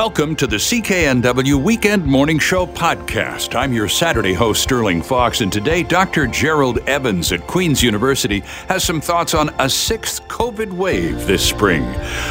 Welcome 0.00 0.34
to 0.36 0.46
the 0.46 0.56
CKNW 0.56 1.62
Weekend 1.62 2.06
Morning 2.06 2.38
Show 2.38 2.64
podcast. 2.64 3.54
I'm 3.54 3.74
your 3.74 3.86
Saturday 3.86 4.32
host, 4.32 4.62
Sterling 4.62 5.02
Fox, 5.02 5.42
and 5.42 5.52
today 5.52 5.82
Dr. 5.82 6.26
Gerald 6.26 6.78
Evans 6.88 7.32
at 7.32 7.46
Queen's 7.46 7.82
University 7.82 8.40
has 8.68 8.82
some 8.82 9.02
thoughts 9.02 9.34
on 9.34 9.50
a 9.58 9.68
sixth 9.68 10.26
COVID 10.26 10.72
wave 10.72 11.26
this 11.26 11.46
spring. 11.46 11.84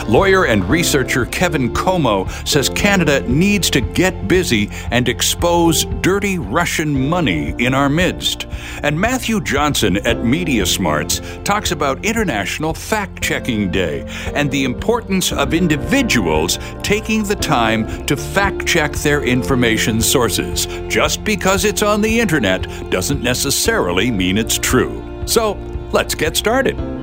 Lawyer 0.07 0.47
and 0.47 0.67
researcher 0.67 1.27
Kevin 1.27 1.71
Comeau 1.71 2.27
says 2.47 2.69
Canada 2.69 3.21
needs 3.29 3.69
to 3.69 3.81
get 3.81 4.27
busy 4.27 4.71
and 4.89 5.07
expose 5.07 5.85
dirty 6.01 6.39
Russian 6.39 7.07
money 7.07 7.53
in 7.63 7.75
our 7.75 7.87
midst. 7.87 8.47
And 8.81 8.99
Matthew 8.99 9.41
Johnson 9.41 9.97
at 10.07 10.25
Media 10.25 10.65
Smarts 10.65 11.21
talks 11.43 11.71
about 11.71 12.03
International 12.03 12.73
Fact 12.73 13.21
Checking 13.21 13.69
Day 13.69 14.05
and 14.33 14.49
the 14.49 14.63
importance 14.63 15.31
of 15.31 15.53
individuals 15.53 16.57
taking 16.81 17.23
the 17.25 17.35
time 17.35 17.58
to 18.07 18.15
fact 18.15 18.65
check 18.65 18.93
their 18.93 19.23
information 19.23 20.01
sources. 20.01 20.65
Just 20.87 21.23
because 21.23 21.65
it's 21.65 21.83
on 21.83 22.01
the 22.01 22.19
internet 22.19 22.63
doesn't 22.89 23.21
necessarily 23.21 24.11
mean 24.11 24.37
it's 24.37 24.57
true. 24.57 25.23
So, 25.25 25.53
let's 25.91 26.15
get 26.15 26.37
started. 26.37 26.98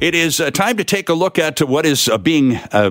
It 0.00 0.14
is 0.14 0.40
uh, 0.40 0.50
time 0.50 0.78
to 0.78 0.84
take 0.84 1.10
a 1.10 1.12
look 1.12 1.38
at 1.38 1.60
what 1.60 1.84
is 1.84 2.08
uh, 2.08 2.16
being 2.16 2.56
uh, 2.56 2.90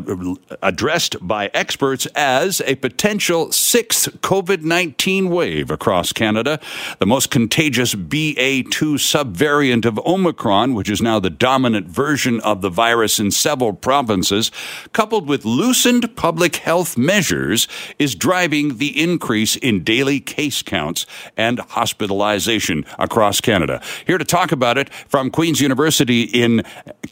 addressed 0.62 1.16
by 1.27 1.49
experts 1.55 2.05
as 2.13 2.62
a 2.68 2.76
potential 2.76 3.52
sixth 3.52 4.22
COVID 4.22 4.62
19 4.62 5.32
wave 5.32 5.72
across 5.72 6.13
Canada. 6.13 6.59
The 6.99 7.08
most 7.08 7.32
contagious 7.32 7.95
BA2 7.95 8.99
subvariant 8.99 9.85
of 9.85 9.98
Omicron, 10.05 10.76
which 10.76 10.88
is 10.88 11.02
now 11.02 11.20
the 11.20 11.32
dominant 11.32 11.88
version 11.88 12.41
of 12.41 12.62
the 12.62 12.70
virus 12.70 13.20
in 13.20 13.32
several 13.32 13.74
provinces, 13.74 14.52
coupled 14.93 15.27
with 15.27 15.46
loosened 15.46 16.15
public 16.15 16.57
health 16.57 16.96
measures, 16.96 17.68
is 17.98 18.13
driving 18.13 18.77
the 18.77 19.02
increase 19.02 19.55
in 19.55 19.84
daily 19.84 20.20
case 20.20 20.62
counts 20.62 21.07
and 21.35 21.57
hospitalization 21.57 22.85
across 22.99 23.41
Canada. 23.41 23.82
Here 24.05 24.20
to 24.20 24.26
talk 24.26 24.52
about 24.52 24.77
it 24.77 24.93
from 24.93 25.32
Queen's 25.32 25.60
University 25.60 26.21
in 26.21 26.63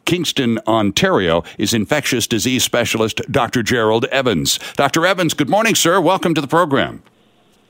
Kingston, 0.06 0.60
Ontario, 0.68 1.44
is 1.58 1.74
infectious 1.74 2.28
disease 2.28 2.64
specialist 2.64 3.22
Dr. 3.32 3.64
Gerald 3.64 4.06
Evans. 4.06 4.60
Dr. 4.76 5.06
Evans, 5.06 5.34
good 5.34 5.50
morning, 5.50 5.76
sir. 5.76 6.00
Welcome 6.00 6.34
to 6.34 6.42
the 6.42 6.48
program. 6.48 7.04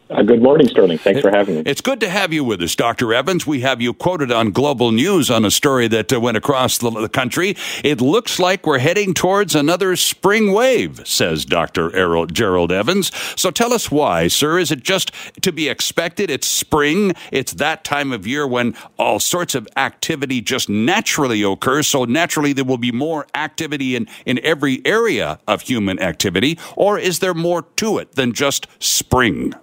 Uh, 0.10 0.22
good 0.22 0.42
morning, 0.42 0.70
Sterling. 0.70 0.98
Thanks 0.98 1.20
for 1.20 1.30
having 1.32 1.56
me. 1.56 1.64
It's 1.66 1.82
good 1.82 2.00
to 2.00 2.10
have 2.10 2.32
you 2.32 2.42
with 2.46 2.62
us, 2.62 2.78
Dr. 2.78 3.14
Evans. 3.14 3.46
We 3.46 3.60
have 3.62 3.82
you 3.82 3.94
quoted 3.94 4.32
on 4.32 4.52
Global 4.52 4.94
News 4.94 5.30
on 5.30 5.44
a 5.44 5.52
story 5.52 5.90
that 5.90 6.14
uh, 6.14 6.22
went 6.22 6.38
across 6.38 6.78
the, 6.78 6.90
the, 6.90 7.10
country. 7.10 7.58
It 7.84 8.00
looks 8.00 8.40
like 8.40 8.66
we're 8.66 8.80
heading 8.80 9.14
towards 9.14 9.54
another 9.54 9.98
spring 9.98 10.54
wave, 10.54 11.06
says 11.06 11.44
Dr. 11.44 11.94
Errol, 11.94 12.26
Gerald 12.26 12.72
Evans. 12.72 13.12
So 13.36 13.52
tell 13.52 13.74
us 13.74 13.92
why, 13.92 14.30
sir. 14.30 14.60
Is 14.60 14.72
it 14.72 14.82
just 14.82 15.12
to 15.42 15.52
be 15.52 15.68
expected? 15.68 16.32
It's 16.32 16.48
spring. 16.48 17.14
It's 17.34 17.52
that 17.54 17.84
time 17.84 18.14
of 18.14 18.26
year 18.26 18.48
when 18.48 18.76
all 18.98 19.20
sorts 19.20 19.56
of 19.56 19.68
activity 19.76 20.40
just 20.40 20.70
naturally 20.70 21.44
occurs. 21.44 21.88
So 21.88 22.06
naturally, 22.06 22.54
there 22.54 22.64
will 22.64 22.78
be 22.78 22.94
more 22.94 23.28
activity 23.36 23.98
in, 23.98 24.08
in 24.26 24.40
every 24.42 24.82
area 24.86 25.40
of 25.48 25.64
human 25.64 26.00
activity. 26.00 26.58
Or 26.78 26.98
is 26.98 27.20
there 27.20 27.34
more 27.34 27.64
to 27.76 27.98
it 27.98 28.14
than 28.14 28.32
just 28.32 28.68
spring? 28.80 29.54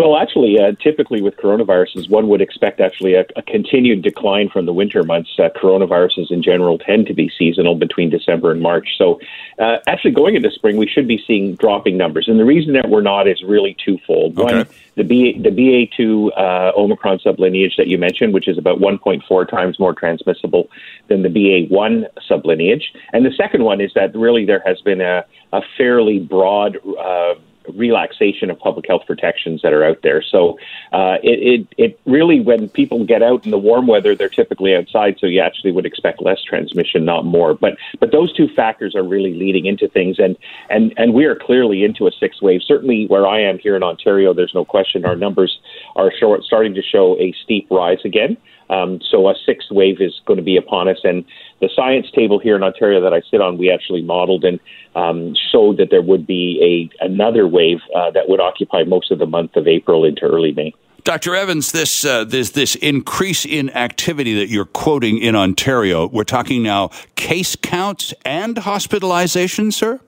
Well, 0.00 0.16
actually, 0.16 0.58
uh, 0.58 0.72
typically 0.82 1.20
with 1.20 1.36
coronaviruses, 1.36 2.08
one 2.08 2.28
would 2.28 2.40
expect 2.40 2.80
actually 2.80 3.16
a, 3.16 3.26
a 3.36 3.42
continued 3.42 4.00
decline 4.00 4.48
from 4.48 4.64
the 4.64 4.72
winter 4.72 5.02
months. 5.02 5.30
Uh, 5.38 5.50
coronaviruses 5.54 6.30
in 6.30 6.42
general 6.42 6.78
tend 6.78 7.06
to 7.08 7.12
be 7.12 7.30
seasonal 7.38 7.74
between 7.74 8.08
December 8.08 8.50
and 8.50 8.62
March. 8.62 8.96
So, 8.96 9.20
uh, 9.58 9.76
actually, 9.86 10.12
going 10.12 10.36
into 10.36 10.50
spring, 10.52 10.78
we 10.78 10.86
should 10.86 11.06
be 11.06 11.22
seeing 11.26 11.54
dropping 11.56 11.98
numbers. 11.98 12.28
And 12.28 12.40
the 12.40 12.46
reason 12.46 12.72
that 12.72 12.88
we're 12.88 13.02
not 13.02 13.28
is 13.28 13.42
really 13.42 13.76
twofold. 13.84 14.38
Okay. 14.38 14.56
One, 14.56 14.66
the 14.96 15.04
BA, 15.04 15.42
the 15.42 15.50
BA2 15.50 16.30
uh, 16.34 16.72
Omicron 16.78 17.18
sublineage 17.18 17.76
that 17.76 17.86
you 17.86 17.98
mentioned, 17.98 18.32
which 18.32 18.48
is 18.48 18.56
about 18.56 18.78
1.4 18.78 19.48
times 19.50 19.78
more 19.78 19.92
transmissible 19.92 20.70
than 21.08 21.20
the 21.20 21.28
BA1 21.28 22.06
sublineage. 22.26 22.84
And 23.12 23.26
the 23.26 23.32
second 23.32 23.64
one 23.64 23.82
is 23.82 23.92
that 23.94 24.16
really 24.16 24.46
there 24.46 24.62
has 24.64 24.80
been 24.80 25.02
a, 25.02 25.26
a 25.52 25.60
fairly 25.76 26.20
broad 26.20 26.78
uh, 26.98 27.34
relaxation 27.68 28.50
of 28.50 28.58
public 28.58 28.86
health 28.88 29.02
protections 29.06 29.62
that 29.62 29.72
are 29.72 29.84
out 29.84 29.98
there. 30.02 30.22
So 30.22 30.58
uh, 30.92 31.16
it, 31.22 31.60
it, 31.60 31.74
it 31.76 32.00
really, 32.06 32.40
when 32.40 32.68
people 32.68 33.04
get 33.04 33.22
out 33.22 33.44
in 33.44 33.50
the 33.50 33.58
warm 33.58 33.86
weather, 33.86 34.14
they're 34.14 34.28
typically 34.28 34.74
outside, 34.74 35.16
so 35.18 35.26
you 35.26 35.40
actually 35.40 35.72
would 35.72 35.86
expect 35.86 36.22
less 36.22 36.42
transmission, 36.42 37.04
not 37.04 37.24
more. 37.24 37.54
But 37.54 37.76
but 37.98 38.12
those 38.12 38.32
two 38.32 38.48
factors 38.48 38.94
are 38.94 39.02
really 39.02 39.34
leading 39.34 39.66
into 39.66 39.88
things, 39.88 40.18
and 40.18 40.36
and 40.68 40.92
and 40.96 41.14
we 41.14 41.24
are 41.24 41.36
clearly 41.36 41.84
into 41.84 42.06
a 42.06 42.12
sixth 42.12 42.42
wave. 42.42 42.62
Certainly, 42.64 43.06
where 43.06 43.26
I 43.26 43.40
am 43.40 43.58
here 43.58 43.76
in 43.76 43.82
Ontario, 43.82 44.32
there's 44.32 44.54
no 44.54 44.64
question 44.64 45.04
our 45.04 45.16
numbers 45.16 45.58
are 45.96 46.12
short, 46.18 46.44
starting 46.44 46.74
to 46.74 46.82
show 46.82 47.18
a 47.20 47.34
steep 47.44 47.66
rise 47.70 48.00
again. 48.04 48.36
Um, 48.70 49.00
so 49.10 49.28
a 49.28 49.34
sixth 49.44 49.70
wave 49.70 50.00
is 50.00 50.20
going 50.26 50.36
to 50.36 50.42
be 50.42 50.56
upon 50.56 50.88
us. 50.88 50.98
And 51.02 51.24
the 51.60 51.68
science 51.74 52.06
table 52.14 52.38
here 52.38 52.54
in 52.56 52.62
Ontario 52.62 53.00
that 53.02 53.12
I 53.12 53.20
sit 53.30 53.40
on, 53.40 53.58
we 53.58 53.70
actually 53.70 54.02
modeled 54.02 54.44
and 54.44 54.60
um, 54.94 55.34
showed 55.52 55.76
that 55.78 55.88
there 55.90 56.02
would 56.02 56.26
be 56.26 56.90
a 57.00 57.04
another 57.04 57.46
wave 57.46 57.78
uh, 57.94 58.10
that 58.12 58.28
would 58.28 58.40
occupy 58.40 58.84
most 58.84 59.10
of 59.10 59.18
the 59.18 59.26
month 59.26 59.56
of 59.56 59.66
April 59.66 60.04
into 60.04 60.22
early 60.22 60.52
May. 60.52 60.72
Dr. 61.02 61.34
Evans, 61.34 61.72
this, 61.72 62.04
uh, 62.04 62.24
this 62.24 62.50
this 62.50 62.74
increase 62.76 63.44
in 63.44 63.70
activity 63.70 64.34
that 64.38 64.48
you're 64.48 64.66
quoting 64.66 65.18
in 65.18 65.34
Ontario, 65.34 66.08
we're 66.08 66.24
talking 66.24 66.62
now 66.62 66.90
case 67.16 67.56
counts 67.56 68.12
and 68.24 68.58
hospitalization, 68.58 69.72
sir? 69.72 70.00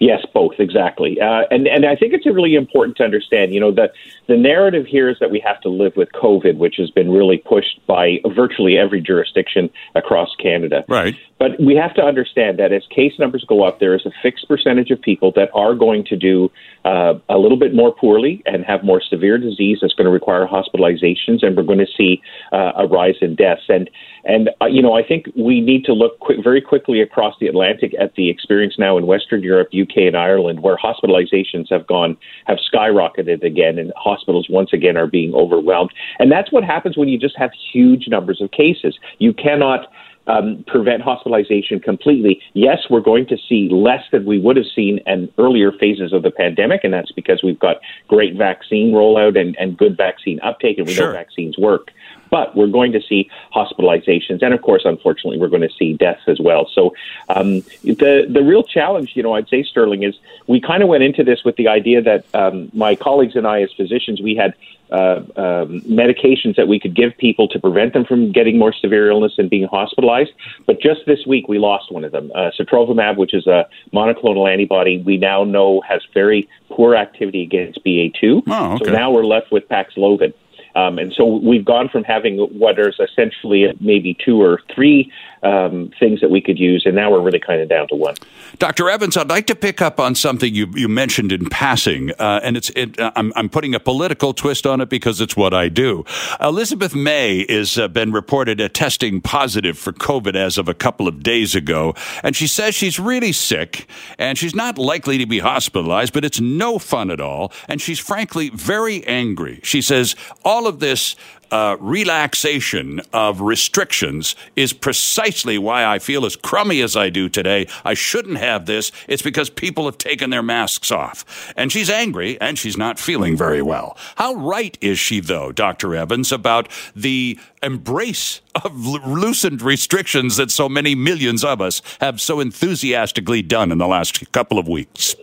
Yes, 0.00 0.24
both 0.34 0.54
exactly, 0.58 1.20
uh, 1.20 1.44
and 1.52 1.68
and 1.68 1.86
I 1.86 1.94
think 1.94 2.14
it's 2.14 2.26
really 2.26 2.56
important 2.56 2.96
to 2.96 3.04
understand. 3.04 3.54
You 3.54 3.60
know, 3.60 3.70
the 3.70 3.92
the 4.26 4.36
narrative 4.36 4.86
here 4.86 5.08
is 5.08 5.16
that 5.20 5.30
we 5.30 5.38
have 5.46 5.60
to 5.60 5.68
live 5.68 5.94
with 5.96 6.10
COVID, 6.12 6.56
which 6.56 6.76
has 6.78 6.90
been 6.90 7.12
really 7.12 7.38
pushed 7.38 7.80
by 7.86 8.18
virtually 8.34 8.76
every 8.76 9.00
jurisdiction 9.00 9.70
across 9.94 10.34
Canada. 10.42 10.84
Right. 10.88 11.14
But 11.38 11.60
we 11.60 11.76
have 11.76 11.94
to 11.94 12.02
understand 12.02 12.58
that 12.58 12.72
as 12.72 12.82
case 12.90 13.12
numbers 13.20 13.44
go 13.48 13.62
up, 13.62 13.78
there 13.78 13.94
is 13.94 14.04
a 14.04 14.10
fixed 14.20 14.48
percentage 14.48 14.90
of 14.90 15.00
people 15.00 15.30
that 15.36 15.50
are 15.54 15.74
going 15.74 16.04
to 16.06 16.16
do 16.16 16.50
uh, 16.84 17.14
a 17.28 17.38
little 17.38 17.58
bit 17.58 17.74
more 17.74 17.94
poorly 17.94 18.42
and 18.46 18.64
have 18.64 18.84
more 18.84 19.00
severe 19.00 19.38
disease 19.38 19.78
that's 19.80 19.94
going 19.94 20.04
to 20.04 20.10
require 20.10 20.46
hospitalizations, 20.46 21.42
and 21.42 21.56
we're 21.56 21.62
going 21.62 21.78
to 21.78 21.86
see 21.96 22.20
uh, 22.52 22.72
a 22.76 22.86
rise 22.86 23.16
in 23.20 23.34
deaths. 23.34 23.62
And 23.68 23.88
and 24.24 24.50
uh, 24.60 24.66
you 24.66 24.82
know, 24.82 24.94
I 24.94 25.02
think 25.02 25.26
we 25.36 25.60
need 25.60 25.84
to 25.86 25.92
look 25.92 26.18
quick, 26.20 26.38
very 26.42 26.60
quickly 26.60 27.00
across 27.00 27.34
the 27.40 27.46
Atlantic 27.46 27.94
at 27.98 28.14
the 28.14 28.28
experience 28.28 28.74
now 28.78 28.98
in 28.98 29.06
Western 29.06 29.42
Europe, 29.42 29.68
UK, 29.78 29.96
and 29.98 30.16
Ireland, 30.16 30.60
where 30.60 30.76
hospitalizations 30.76 31.70
have 31.70 31.86
gone 31.86 32.16
have 32.46 32.58
skyrocketed 32.58 33.42
again, 33.42 33.78
and 33.78 33.92
hospitals 33.96 34.48
once 34.50 34.72
again 34.72 34.96
are 34.96 35.06
being 35.06 35.34
overwhelmed. 35.34 35.90
And 36.18 36.30
that's 36.30 36.52
what 36.52 36.64
happens 36.64 36.96
when 36.96 37.08
you 37.08 37.18
just 37.18 37.36
have 37.38 37.50
huge 37.72 38.08
numbers 38.08 38.40
of 38.40 38.50
cases. 38.50 38.98
You 39.18 39.32
cannot 39.32 39.88
um, 40.26 40.64
prevent 40.66 41.02
hospitalization 41.02 41.80
completely. 41.80 42.40
Yes, 42.54 42.78
we're 42.88 43.00
going 43.00 43.26
to 43.26 43.36
see 43.48 43.68
less 43.68 44.02
than 44.10 44.24
we 44.24 44.38
would 44.38 44.56
have 44.56 44.66
seen 44.74 45.00
in 45.06 45.30
earlier 45.38 45.72
phases 45.72 46.12
of 46.12 46.22
the 46.22 46.30
pandemic, 46.30 46.82
and 46.84 46.92
that's 46.92 47.12
because 47.12 47.42
we've 47.42 47.58
got 47.58 47.76
great 48.08 48.36
vaccine 48.36 48.92
rollout 48.92 49.38
and, 49.38 49.56
and 49.58 49.76
good 49.76 49.96
vaccine 49.96 50.40
uptake, 50.40 50.78
and 50.78 50.86
we 50.86 50.94
sure. 50.94 51.08
know 51.08 51.12
vaccines 51.12 51.58
work. 51.58 51.90
But 52.30 52.56
we're 52.56 52.66
going 52.66 52.90
to 52.92 53.00
see 53.00 53.30
hospitalizations, 53.54 54.42
and 54.42 54.54
of 54.54 54.62
course, 54.62 54.82
unfortunately, 54.84 55.38
we're 55.38 55.48
going 55.48 55.62
to 55.62 55.74
see 55.78 55.92
deaths 55.92 56.22
as 56.26 56.40
well. 56.40 56.68
So 56.74 56.94
um, 57.28 57.60
the 57.82 58.26
the 58.28 58.42
real 58.42 58.64
challenge, 58.64 59.12
you 59.14 59.22
know, 59.22 59.34
I'd 59.34 59.48
say 59.48 59.62
Sterling 59.62 60.02
is 60.02 60.16
we 60.48 60.60
kind 60.60 60.82
of 60.82 60.88
went 60.88 61.04
into 61.04 61.22
this 61.22 61.44
with 61.44 61.56
the 61.56 61.68
idea 61.68 62.02
that 62.02 62.24
um, 62.34 62.70
my 62.72 62.96
colleagues 62.96 63.36
and 63.36 63.46
I, 63.46 63.62
as 63.62 63.72
physicians, 63.72 64.20
we 64.20 64.34
had 64.34 64.54
uh, 64.90 65.22
um, 65.36 65.80
medications 65.82 66.56
that 66.56 66.68
we 66.68 66.78
could 66.78 66.94
give 66.94 67.16
people 67.18 67.48
to 67.48 67.58
prevent 67.58 67.92
them 67.92 68.04
from 68.04 68.32
getting 68.32 68.58
more 68.58 68.72
severe 68.72 69.10
illness 69.10 69.34
and 69.38 69.50
being 69.50 69.66
hospitalized. 69.66 70.32
But 70.66 70.80
just 70.80 71.00
this 71.06 71.26
week, 71.26 71.48
we 71.48 71.58
lost 71.58 71.90
one 71.90 72.04
of 72.04 72.12
them. 72.12 72.30
Uh, 72.34 72.50
sotrovimab, 72.58 73.16
which 73.16 73.34
is 73.34 73.46
a 73.46 73.66
monoclonal 73.92 74.50
antibody, 74.50 74.98
we 74.98 75.16
now 75.16 75.44
know 75.44 75.80
has 75.82 76.02
very 76.12 76.48
poor 76.70 76.94
activity 76.94 77.42
against 77.42 77.84
BA2. 77.84 78.42
Oh, 78.46 78.74
okay. 78.74 78.84
So 78.84 78.92
now 78.92 79.10
we're 79.10 79.24
left 79.24 79.50
with 79.50 79.68
Paxlovid. 79.68 80.34
Um, 80.74 80.98
and 80.98 81.12
so 81.12 81.24
we've 81.24 81.64
gone 81.64 81.88
from 81.88 82.04
having 82.04 82.38
what 82.38 82.78
is 82.78 82.98
essentially 82.98 83.72
maybe 83.80 84.16
two 84.24 84.40
or 84.40 84.60
three 84.74 85.12
um, 85.44 85.92
things 86.00 86.20
that 86.20 86.30
we 86.30 86.40
could 86.40 86.58
use, 86.58 86.84
and 86.86 86.96
now 86.96 87.10
we're 87.10 87.20
really 87.20 87.38
kind 87.38 87.60
of 87.60 87.68
down 87.68 87.86
to 87.88 87.94
one. 87.94 88.14
Dr. 88.58 88.88
Evans, 88.88 89.16
I'd 89.16 89.28
like 89.28 89.46
to 89.48 89.54
pick 89.54 89.82
up 89.82 90.00
on 90.00 90.14
something 90.14 90.54
you, 90.54 90.66
you 90.74 90.88
mentioned 90.88 91.32
in 91.32 91.50
passing, 91.50 92.12
uh, 92.12 92.40
and 92.42 92.56
it's 92.56 92.70
it, 92.70 92.98
uh, 92.98 93.12
I'm, 93.14 93.32
I'm 93.36 93.48
putting 93.50 93.74
a 93.74 93.80
political 93.80 94.32
twist 94.32 94.66
on 94.66 94.80
it 94.80 94.88
because 94.88 95.20
it's 95.20 95.36
what 95.36 95.52
I 95.52 95.68
do. 95.68 96.04
Elizabeth 96.40 96.94
May 96.94 97.44
has 97.48 97.78
uh, 97.78 97.88
been 97.88 98.10
reported 98.10 98.62
testing 98.74 99.20
positive 99.20 99.76
for 99.76 99.92
COVID 99.92 100.34
as 100.34 100.56
of 100.56 100.68
a 100.68 100.74
couple 100.74 101.06
of 101.06 101.22
days 101.22 101.54
ago, 101.54 101.94
and 102.22 102.34
she 102.34 102.46
says 102.46 102.74
she's 102.74 102.98
really 102.98 103.32
sick 103.32 103.86
and 104.18 104.38
she's 104.38 104.54
not 104.54 104.78
likely 104.78 105.18
to 105.18 105.26
be 105.26 105.40
hospitalized, 105.40 106.14
but 106.14 106.24
it's 106.24 106.40
no 106.40 106.78
fun 106.78 107.10
at 107.10 107.20
all, 107.20 107.52
and 107.68 107.82
she's 107.82 107.98
frankly 107.98 108.48
very 108.48 109.04
angry. 109.06 109.60
She 109.62 109.82
says 109.82 110.16
all 110.42 110.63
of 110.66 110.80
this 110.80 111.16
uh, 111.50 111.76
relaxation 111.80 113.00
of 113.12 113.40
restrictions 113.40 114.36
is 114.56 114.72
precisely 114.72 115.58
why 115.58 115.84
I 115.84 115.98
feel 115.98 116.24
as 116.24 116.36
crummy 116.36 116.80
as 116.80 116.96
I 116.96 117.10
do 117.10 117.28
today. 117.28 117.66
I 117.84 117.94
shouldn't 117.94 118.38
have 118.38 118.66
this. 118.66 118.90
It's 119.08 119.22
because 119.22 119.50
people 119.50 119.84
have 119.86 119.98
taken 119.98 120.30
their 120.30 120.42
masks 120.42 120.90
off. 120.90 121.52
And 121.56 121.72
she's 121.72 121.90
angry 121.90 122.40
and 122.40 122.58
she's 122.58 122.76
not 122.76 122.98
feeling 122.98 123.36
very 123.36 123.62
well. 123.62 123.96
How 124.16 124.34
right 124.34 124.76
is 124.80 124.98
she, 124.98 125.20
though, 125.20 125.52
Dr. 125.52 125.94
Evans, 125.94 126.32
about 126.32 126.68
the 126.94 127.38
embrace 127.62 128.40
of 128.54 128.86
loosened 128.86 129.62
restrictions 129.62 130.36
that 130.36 130.50
so 130.50 130.68
many 130.68 130.94
millions 130.94 131.42
of 131.42 131.60
us 131.60 131.82
have 132.00 132.20
so 132.20 132.40
enthusiastically 132.40 133.42
done 133.42 133.72
in 133.72 133.78
the 133.78 133.86
last 133.86 134.30
couple 134.32 134.58
of 134.58 134.68
weeks? 134.68 135.16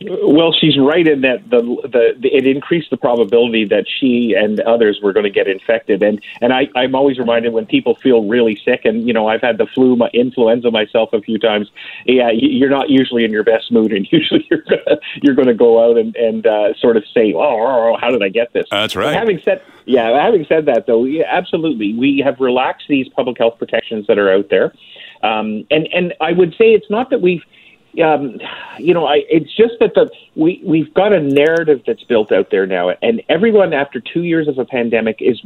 Well, 0.00 0.52
she's 0.52 0.78
right 0.78 1.06
in 1.06 1.22
that 1.22 1.48
the, 1.50 1.62
the, 1.82 2.20
the 2.20 2.28
it 2.28 2.46
increased 2.46 2.90
the 2.90 2.96
probability 2.96 3.64
that 3.66 3.86
she 3.98 4.34
and 4.38 4.60
others 4.60 5.00
were 5.02 5.12
going 5.12 5.24
to 5.24 5.30
get 5.30 5.48
infected, 5.48 5.65
and 5.68 6.20
and 6.40 6.52
I, 6.52 6.68
I'm 6.74 6.94
always 6.94 7.18
reminded 7.18 7.52
when 7.52 7.66
people 7.66 7.94
feel 7.94 8.24
really 8.24 8.56
sick, 8.56 8.84
and 8.84 9.06
you 9.06 9.12
know 9.12 9.28
I've 9.28 9.40
had 9.40 9.58
the 9.58 9.66
flu, 9.66 9.96
my 9.96 10.08
influenza 10.12 10.70
myself 10.70 11.12
a 11.12 11.20
few 11.20 11.38
times. 11.38 11.70
Yeah, 12.04 12.30
you're 12.32 12.70
not 12.70 12.90
usually 12.90 13.24
in 13.24 13.30
your 13.30 13.44
best 13.44 13.70
mood, 13.70 13.92
and 13.92 14.06
usually 14.12 14.46
you're 14.50 14.62
gonna, 14.62 14.98
you're 15.22 15.34
going 15.34 15.48
to 15.48 15.54
go 15.54 15.90
out 15.90 15.98
and 15.98 16.14
and 16.16 16.46
uh, 16.46 16.74
sort 16.74 16.96
of 16.96 17.04
say, 17.12 17.32
oh, 17.34 17.40
oh, 17.40 17.92
oh, 17.92 17.96
how 18.00 18.10
did 18.10 18.22
I 18.22 18.28
get 18.28 18.52
this? 18.52 18.66
That's 18.70 18.96
right. 18.96 19.06
But 19.06 19.14
having 19.14 19.40
said 19.44 19.62
yeah, 19.86 20.20
having 20.20 20.44
said 20.48 20.66
that 20.66 20.86
though, 20.86 21.04
yeah, 21.04 21.24
absolutely, 21.28 21.94
we 21.94 22.20
have 22.24 22.40
relaxed 22.40 22.86
these 22.88 23.08
public 23.08 23.38
health 23.38 23.58
protections 23.58 24.06
that 24.08 24.18
are 24.18 24.32
out 24.32 24.48
there, 24.50 24.72
um, 25.22 25.64
and 25.70 25.88
and 25.92 26.12
I 26.20 26.32
would 26.32 26.52
say 26.52 26.72
it's 26.72 26.90
not 26.90 27.10
that 27.10 27.20
we've 27.20 27.42
um, 28.00 28.38
you 28.78 28.94
know, 28.94 29.06
I, 29.06 29.24
it's 29.28 29.54
just 29.56 29.74
that 29.80 29.94
the 29.94 30.10
we 30.34 30.62
we've 30.64 30.92
got 30.94 31.12
a 31.12 31.20
narrative 31.20 31.82
that's 31.86 32.02
built 32.04 32.32
out 32.32 32.50
there 32.50 32.66
now, 32.66 32.90
and 33.02 33.22
everyone 33.28 33.72
after 33.72 34.00
two 34.00 34.22
years 34.22 34.48
of 34.48 34.58
a 34.58 34.64
pandemic 34.64 35.16
is 35.20 35.40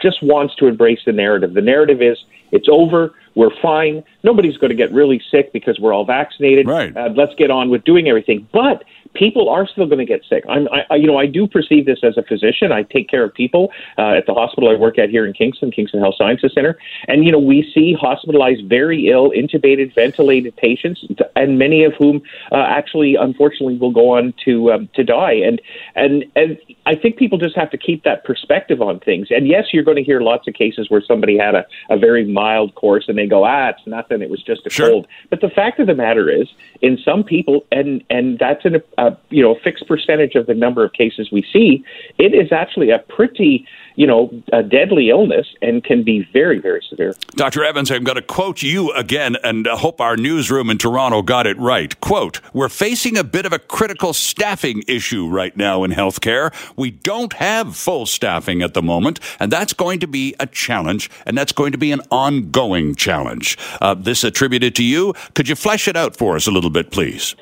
just 0.00 0.22
wants 0.22 0.54
to 0.56 0.66
embrace 0.66 1.00
the 1.04 1.12
narrative. 1.12 1.54
The 1.54 1.62
narrative 1.62 2.02
is 2.02 2.18
it's 2.52 2.68
over, 2.70 3.14
we're 3.34 3.54
fine, 3.60 4.04
nobody's 4.22 4.56
going 4.56 4.70
to 4.70 4.76
get 4.76 4.92
really 4.92 5.20
sick 5.30 5.52
because 5.52 5.78
we're 5.80 5.92
all 5.92 6.04
vaccinated. 6.04 6.66
Right. 6.66 6.96
Uh, 6.96 7.10
let's 7.14 7.34
get 7.34 7.50
on 7.50 7.70
with 7.70 7.84
doing 7.84 8.08
everything. 8.08 8.48
But 8.52 8.84
people 9.14 9.48
are 9.48 9.66
still 9.66 9.86
going 9.86 9.98
to 9.98 10.04
get 10.04 10.22
sick. 10.28 10.44
I'm, 10.48 10.68
I, 10.90 10.96
you 10.96 11.06
know, 11.06 11.18
I 11.18 11.26
do 11.26 11.46
perceive 11.46 11.86
this 11.86 11.98
as 12.02 12.16
a 12.16 12.22
physician. 12.22 12.72
I 12.72 12.82
take 12.82 13.08
care 13.08 13.24
of 13.24 13.34
people 13.34 13.70
uh, 13.98 14.12
at 14.12 14.26
the 14.26 14.34
hospital 14.34 14.70
I 14.70 14.74
work 14.74 14.98
at 14.98 15.10
here 15.10 15.26
in 15.26 15.32
Kingston, 15.32 15.70
Kingston 15.70 16.00
Health 16.00 16.14
Sciences 16.18 16.52
Center, 16.54 16.78
and 17.08 17.24
you 17.24 17.32
know, 17.32 17.38
we 17.38 17.70
see 17.74 17.94
hospitalized, 17.98 18.68
very 18.68 19.08
ill, 19.08 19.30
intubated, 19.30 19.94
ventilated 19.94 20.56
patients, 20.56 21.04
and 21.34 21.58
many 21.58 21.84
of 21.84 21.92
whom 21.98 22.22
uh, 22.52 22.64
actually, 22.68 23.16
unfortunately, 23.16 23.78
will 23.78 23.92
go 23.92 24.16
on 24.16 24.34
to 24.44 24.72
um, 24.72 24.88
to 24.94 25.04
die. 25.04 25.34
And 25.34 25.60
and 25.94 26.24
and 26.34 26.58
I 26.86 26.94
think 26.94 27.16
people 27.16 27.38
just 27.38 27.56
have 27.56 27.70
to 27.70 27.78
keep 27.78 28.04
that 28.04 28.24
perspective 28.24 28.80
on 28.80 29.00
things. 29.00 29.28
And 29.30 29.48
yes, 29.48 29.66
you're 29.72 29.84
going 29.84 29.96
to 29.96 30.04
hear 30.04 30.20
lots 30.20 30.46
of 30.46 30.54
cases 30.54 30.86
where 30.88 31.02
somebody 31.06 31.36
had 31.36 31.54
a, 31.54 31.66
a 31.90 31.98
very 31.98 32.24
mild 32.24 32.74
course 32.74 33.04
and 33.08 33.18
they 33.18 33.26
go, 33.26 33.44
ah, 33.44 33.70
it's 33.70 33.86
nothing. 33.86 34.22
It 34.22 34.30
was 34.30 34.42
just 34.42 34.66
a 34.66 34.70
sure. 34.70 34.90
cold. 34.90 35.06
But 35.30 35.40
the 35.40 35.48
fact 35.48 35.80
of 35.80 35.86
the 35.86 35.94
matter 35.94 36.30
is, 36.30 36.48
in 36.82 36.98
some 37.04 37.24
people, 37.24 37.66
and 37.72 38.04
and 38.10 38.38
that's 38.38 38.64
an 38.64 38.76
a, 38.98 39.05
a 39.06 39.18
you 39.30 39.42
know 39.42 39.56
fixed 39.62 39.86
percentage 39.86 40.34
of 40.34 40.46
the 40.46 40.54
number 40.54 40.84
of 40.84 40.92
cases 40.92 41.30
we 41.30 41.44
see, 41.52 41.84
it 42.18 42.34
is 42.34 42.52
actually 42.52 42.90
a 42.90 42.98
pretty 42.98 43.66
you 43.96 44.06
know, 44.06 44.30
a 44.52 44.62
deadly 44.62 45.08
illness 45.08 45.46
and 45.62 45.82
can 45.82 46.04
be 46.04 46.28
very, 46.32 46.58
very 46.58 46.84
severe. 46.88 47.14
Dr. 47.34 47.64
Evans, 47.64 47.90
I'm 47.90 48.04
going 48.04 48.16
to 48.16 48.22
quote 48.22 48.62
you 48.62 48.92
again 48.92 49.36
and 49.42 49.66
uh, 49.66 49.76
hope 49.76 50.00
our 50.00 50.16
newsroom 50.16 50.70
in 50.70 50.78
Toronto 50.78 51.22
got 51.22 51.46
it 51.46 51.58
right. 51.58 51.98
Quote, 52.00 52.40
we're 52.52 52.68
facing 52.68 53.16
a 53.16 53.24
bit 53.24 53.46
of 53.46 53.52
a 53.52 53.58
critical 53.58 54.12
staffing 54.12 54.84
issue 54.86 55.26
right 55.28 55.56
now 55.56 55.82
in 55.82 55.90
healthcare. 55.90 56.52
We 56.76 56.90
don't 56.90 57.32
have 57.34 57.74
full 57.74 58.06
staffing 58.06 58.62
at 58.62 58.74
the 58.74 58.82
moment, 58.82 59.18
and 59.40 59.50
that's 59.50 59.72
going 59.72 60.00
to 60.00 60.06
be 60.06 60.34
a 60.38 60.46
challenge, 60.46 61.10
and 61.24 61.36
that's 61.36 61.52
going 61.52 61.72
to 61.72 61.78
be 61.78 61.90
an 61.90 62.02
ongoing 62.10 62.94
challenge. 62.94 63.56
Uh, 63.80 63.94
this 63.94 64.24
attributed 64.24 64.74
to 64.76 64.84
you. 64.84 65.14
Could 65.34 65.48
you 65.48 65.56
flesh 65.56 65.88
it 65.88 65.96
out 65.96 66.16
for 66.16 66.36
us 66.36 66.46
a 66.46 66.50
little 66.50 66.70
bit, 66.70 66.90
please? 66.90 67.34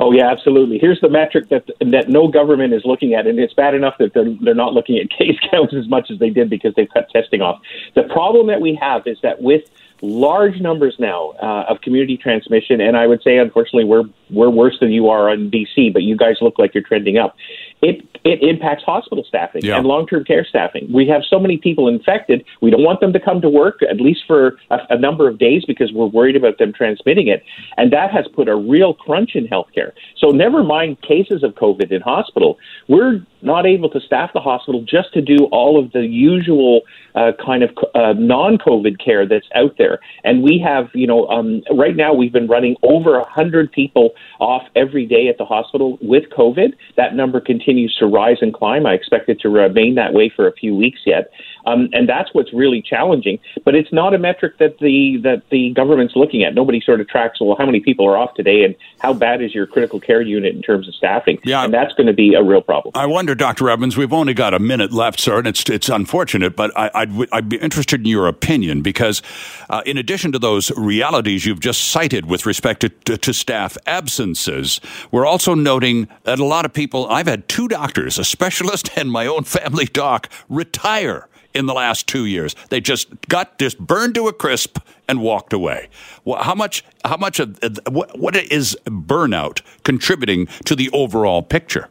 Oh 0.00 0.12
yeah, 0.12 0.30
absolutely. 0.30 0.78
Here's 0.78 1.00
the 1.00 1.08
metric 1.08 1.48
that 1.48 1.68
that 1.80 2.08
no 2.08 2.28
government 2.28 2.72
is 2.72 2.82
looking 2.84 3.14
at, 3.14 3.26
and 3.26 3.38
it's 3.38 3.54
bad 3.54 3.74
enough 3.74 3.94
that 3.98 4.14
they're 4.14 4.32
they're 4.40 4.54
not 4.54 4.72
looking 4.72 4.98
at 4.98 5.10
case 5.18 5.36
counts 5.50 5.74
as 5.74 5.88
much 5.88 6.10
as 6.10 6.18
they 6.18 6.30
did 6.30 6.48
because 6.48 6.74
they've 6.76 6.88
cut 6.92 7.10
testing 7.10 7.42
off. 7.42 7.60
The 7.94 8.04
problem 8.04 8.46
that 8.46 8.60
we 8.60 8.78
have 8.80 9.06
is 9.06 9.18
that 9.22 9.42
with 9.42 9.64
large 10.00 10.60
numbers 10.60 10.94
now 11.00 11.30
uh, 11.42 11.64
of 11.68 11.80
community 11.80 12.16
transmission, 12.16 12.80
and 12.80 12.96
I 12.96 13.08
would 13.08 13.22
say 13.22 13.38
unfortunately 13.38 13.84
we're 13.84 14.04
we're 14.30 14.50
worse 14.50 14.78
than 14.78 14.92
you 14.92 15.08
are 15.08 15.30
on 15.30 15.50
BC, 15.50 15.92
but 15.92 16.02
you 16.02 16.16
guys 16.16 16.36
look 16.40 16.58
like 16.58 16.74
you're 16.74 16.84
trending 16.84 17.18
up. 17.18 17.36
It 17.82 18.07
it 18.24 18.42
impacts 18.42 18.84
hospital 18.84 19.24
staffing 19.26 19.62
yeah. 19.64 19.76
and 19.76 19.86
long 19.86 20.06
term 20.06 20.24
care 20.24 20.44
staffing. 20.44 20.90
We 20.92 21.06
have 21.08 21.22
so 21.28 21.38
many 21.38 21.58
people 21.58 21.88
infected. 21.88 22.44
We 22.60 22.70
don't 22.70 22.82
want 22.82 23.00
them 23.00 23.12
to 23.12 23.20
come 23.20 23.40
to 23.40 23.48
work 23.48 23.80
at 23.88 24.00
least 24.00 24.20
for 24.26 24.58
a, 24.70 24.78
a 24.90 24.98
number 24.98 25.28
of 25.28 25.38
days 25.38 25.64
because 25.66 25.92
we're 25.92 26.06
worried 26.06 26.36
about 26.36 26.58
them 26.58 26.72
transmitting 26.72 27.28
it, 27.28 27.42
and 27.76 27.92
that 27.92 28.10
has 28.10 28.26
put 28.34 28.48
a 28.48 28.56
real 28.56 28.94
crunch 28.94 29.34
in 29.34 29.46
healthcare. 29.46 29.92
So 30.16 30.30
never 30.30 30.62
mind 30.62 31.00
cases 31.02 31.42
of 31.42 31.54
COVID 31.54 31.90
in 31.90 32.00
hospital, 32.00 32.58
we're 32.88 33.20
not 33.42 33.66
able 33.66 33.88
to 33.90 34.00
staff 34.00 34.30
the 34.34 34.40
hospital 34.40 34.82
just 34.82 35.12
to 35.14 35.20
do 35.20 35.44
all 35.52 35.78
of 35.82 35.92
the 35.92 36.06
usual 36.06 36.82
uh, 37.18 37.32
kind 37.44 37.62
of 37.62 37.70
uh, 37.94 38.12
non-COVID 38.16 39.04
care 39.04 39.26
that's 39.26 39.48
out 39.54 39.74
there. 39.76 39.98
And 40.22 40.42
we 40.42 40.62
have, 40.64 40.86
you 40.94 41.06
know, 41.06 41.26
um, 41.28 41.62
right 41.76 41.96
now 41.96 42.14
we've 42.14 42.32
been 42.32 42.46
running 42.46 42.76
over 42.82 43.18
a 43.18 43.28
hundred 43.28 43.72
people 43.72 44.10
off 44.38 44.62
every 44.76 45.04
day 45.04 45.28
at 45.28 45.36
the 45.36 45.44
hospital 45.44 45.98
with 46.00 46.24
COVID. 46.36 46.74
That 46.96 47.14
number 47.14 47.40
continues 47.40 47.96
to 47.98 48.06
rise 48.06 48.36
and 48.40 48.54
climb. 48.54 48.86
I 48.86 48.92
expect 48.92 49.28
it 49.28 49.40
to 49.40 49.48
remain 49.48 49.96
that 49.96 50.12
way 50.12 50.30
for 50.34 50.46
a 50.46 50.52
few 50.52 50.76
weeks 50.76 51.00
yet. 51.04 51.30
Um, 51.68 51.88
and 51.92 52.08
that's 52.08 52.32
what's 52.32 52.52
really 52.52 52.82
challenging. 52.82 53.38
But 53.64 53.74
it's 53.74 53.92
not 53.92 54.14
a 54.14 54.18
metric 54.18 54.58
that 54.58 54.78
the 54.78 55.18
that 55.22 55.42
the 55.50 55.70
government's 55.74 56.16
looking 56.16 56.42
at. 56.42 56.54
Nobody 56.54 56.80
sort 56.80 57.00
of 57.00 57.08
tracks. 57.08 57.40
Well, 57.40 57.56
how 57.58 57.66
many 57.66 57.80
people 57.80 58.06
are 58.06 58.16
off 58.16 58.34
today, 58.34 58.64
and 58.64 58.74
how 58.98 59.12
bad 59.12 59.42
is 59.42 59.54
your 59.54 59.66
critical 59.66 60.00
care 60.00 60.22
unit 60.22 60.54
in 60.54 60.62
terms 60.62 60.88
of 60.88 60.94
staffing? 60.94 61.38
Yeah, 61.44 61.64
and 61.64 61.72
that's 61.72 61.92
going 61.94 62.06
to 62.06 62.12
be 62.12 62.34
a 62.34 62.42
real 62.42 62.62
problem. 62.62 62.92
I 62.94 63.06
wonder, 63.06 63.34
Dr. 63.34 63.68
Evans. 63.68 63.96
We've 63.96 64.12
only 64.12 64.34
got 64.34 64.54
a 64.54 64.58
minute 64.58 64.92
left, 64.92 65.20
sir, 65.20 65.38
and 65.38 65.46
it's 65.46 65.68
it's 65.68 65.88
unfortunate, 65.88 66.56
but 66.56 66.76
I, 66.76 66.90
I'd 66.94 67.32
I'd 67.32 67.48
be 67.48 67.58
interested 67.58 68.00
in 68.00 68.06
your 68.06 68.28
opinion 68.28 68.82
because, 68.82 69.22
uh, 69.68 69.82
in 69.84 69.98
addition 69.98 70.32
to 70.32 70.38
those 70.38 70.70
realities 70.72 71.44
you've 71.44 71.60
just 71.60 71.88
cited 71.88 72.26
with 72.26 72.46
respect 72.46 72.80
to, 72.80 72.88
to, 72.88 73.18
to 73.18 73.32
staff 73.34 73.76
absences, 73.86 74.80
we're 75.10 75.26
also 75.26 75.54
noting 75.54 76.08
that 76.24 76.38
a 76.38 76.44
lot 76.44 76.64
of 76.64 76.72
people. 76.72 77.06
I've 77.08 77.26
had 77.26 77.48
two 77.48 77.68
doctors, 77.68 78.18
a 78.18 78.24
specialist 78.24 78.90
and 78.96 79.10
my 79.10 79.26
own 79.26 79.44
family 79.44 79.86
doc, 79.86 80.28
retire 80.48 81.28
in 81.54 81.66
the 81.66 81.74
last 81.74 82.06
two 82.06 82.24
years. 82.26 82.54
They 82.70 82.80
just 82.80 83.08
got 83.28 83.58
just 83.58 83.78
burned 83.78 84.14
to 84.14 84.28
a 84.28 84.32
crisp 84.32 84.78
and 85.08 85.20
walked 85.20 85.52
away. 85.52 85.88
Well, 86.24 86.42
how 86.42 86.54
much? 86.54 86.84
How 87.04 87.16
much 87.16 87.40
of 87.40 87.58
uh, 87.62 87.70
what, 87.90 88.18
what 88.18 88.36
is 88.36 88.76
burnout 88.84 89.62
contributing 89.82 90.46
to 90.64 90.76
the 90.76 90.90
overall 90.90 91.42
picture? 91.42 91.88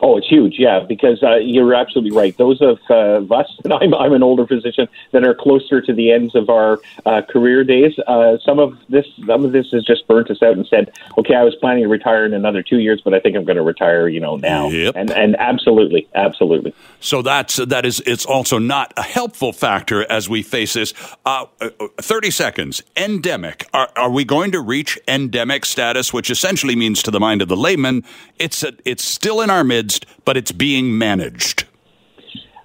Oh, 0.00 0.16
it's 0.16 0.28
huge, 0.28 0.56
yeah, 0.58 0.80
because 0.80 1.22
uh, 1.22 1.36
you're 1.36 1.74
absolutely 1.74 2.16
right. 2.16 2.36
Those 2.36 2.60
of 2.60 2.78
uh, 2.88 3.34
us, 3.34 3.46
and 3.64 3.72
I'm, 3.80 3.94
I'm 3.94 4.12
an 4.12 4.22
older 4.22 4.46
physician, 4.46 4.88
that 5.12 5.24
are 5.24 5.34
closer 5.34 5.80
to 5.80 5.92
the 5.92 6.12
ends 6.12 6.34
of 6.34 6.48
our 6.48 6.78
uh, 7.04 7.22
career 7.28 7.64
days, 7.64 7.98
uh, 8.06 8.38
some 8.44 8.58
of 8.58 8.78
this, 8.88 9.06
some 9.26 9.44
of 9.44 9.52
this 9.52 9.70
has 9.72 9.84
just 9.84 10.06
burnt 10.06 10.30
us 10.30 10.42
out 10.42 10.52
and 10.52 10.66
said, 10.66 10.92
okay, 11.16 11.34
I 11.34 11.42
was 11.42 11.54
planning 11.56 11.82
to 11.82 11.88
retire 11.88 12.24
in 12.24 12.34
another 12.34 12.62
two 12.62 12.78
years, 12.78 13.00
but 13.04 13.14
I 13.14 13.20
think 13.20 13.36
I'm 13.36 13.44
going 13.44 13.56
to 13.56 13.62
retire, 13.62 14.08
you 14.08 14.20
know, 14.20 14.36
now. 14.36 14.68
Yep. 14.68 14.94
And 14.96 15.10
and 15.10 15.36
absolutely, 15.36 16.08
absolutely. 16.14 16.74
So 17.00 17.22
that's 17.22 17.56
that 17.56 17.84
is 17.84 18.00
it's 18.06 18.26
also 18.26 18.58
not 18.58 18.92
a 18.96 19.02
helpful 19.02 19.52
factor 19.52 20.10
as 20.10 20.28
we 20.28 20.42
face 20.42 20.74
this. 20.74 20.94
Uh, 21.24 21.46
uh, 21.60 21.70
Thirty 21.98 22.30
seconds. 22.30 22.82
Endemic. 22.96 23.66
Are, 23.72 23.88
are 23.96 24.10
we 24.10 24.24
going 24.24 24.52
to 24.52 24.60
reach 24.60 24.98
endemic 25.08 25.64
status, 25.64 26.12
which 26.12 26.30
essentially 26.30 26.76
means 26.76 27.02
to 27.02 27.10
the 27.10 27.20
mind 27.20 27.42
of 27.42 27.48
the 27.48 27.56
layman, 27.56 28.04
it's 28.38 28.62
a, 28.62 28.72
it's 28.84 29.04
still 29.04 29.40
in 29.40 29.50
our 29.50 29.64
midst 29.64 29.87
but 30.24 30.36
it's 30.36 30.52
being 30.52 30.96
managed. 30.96 31.64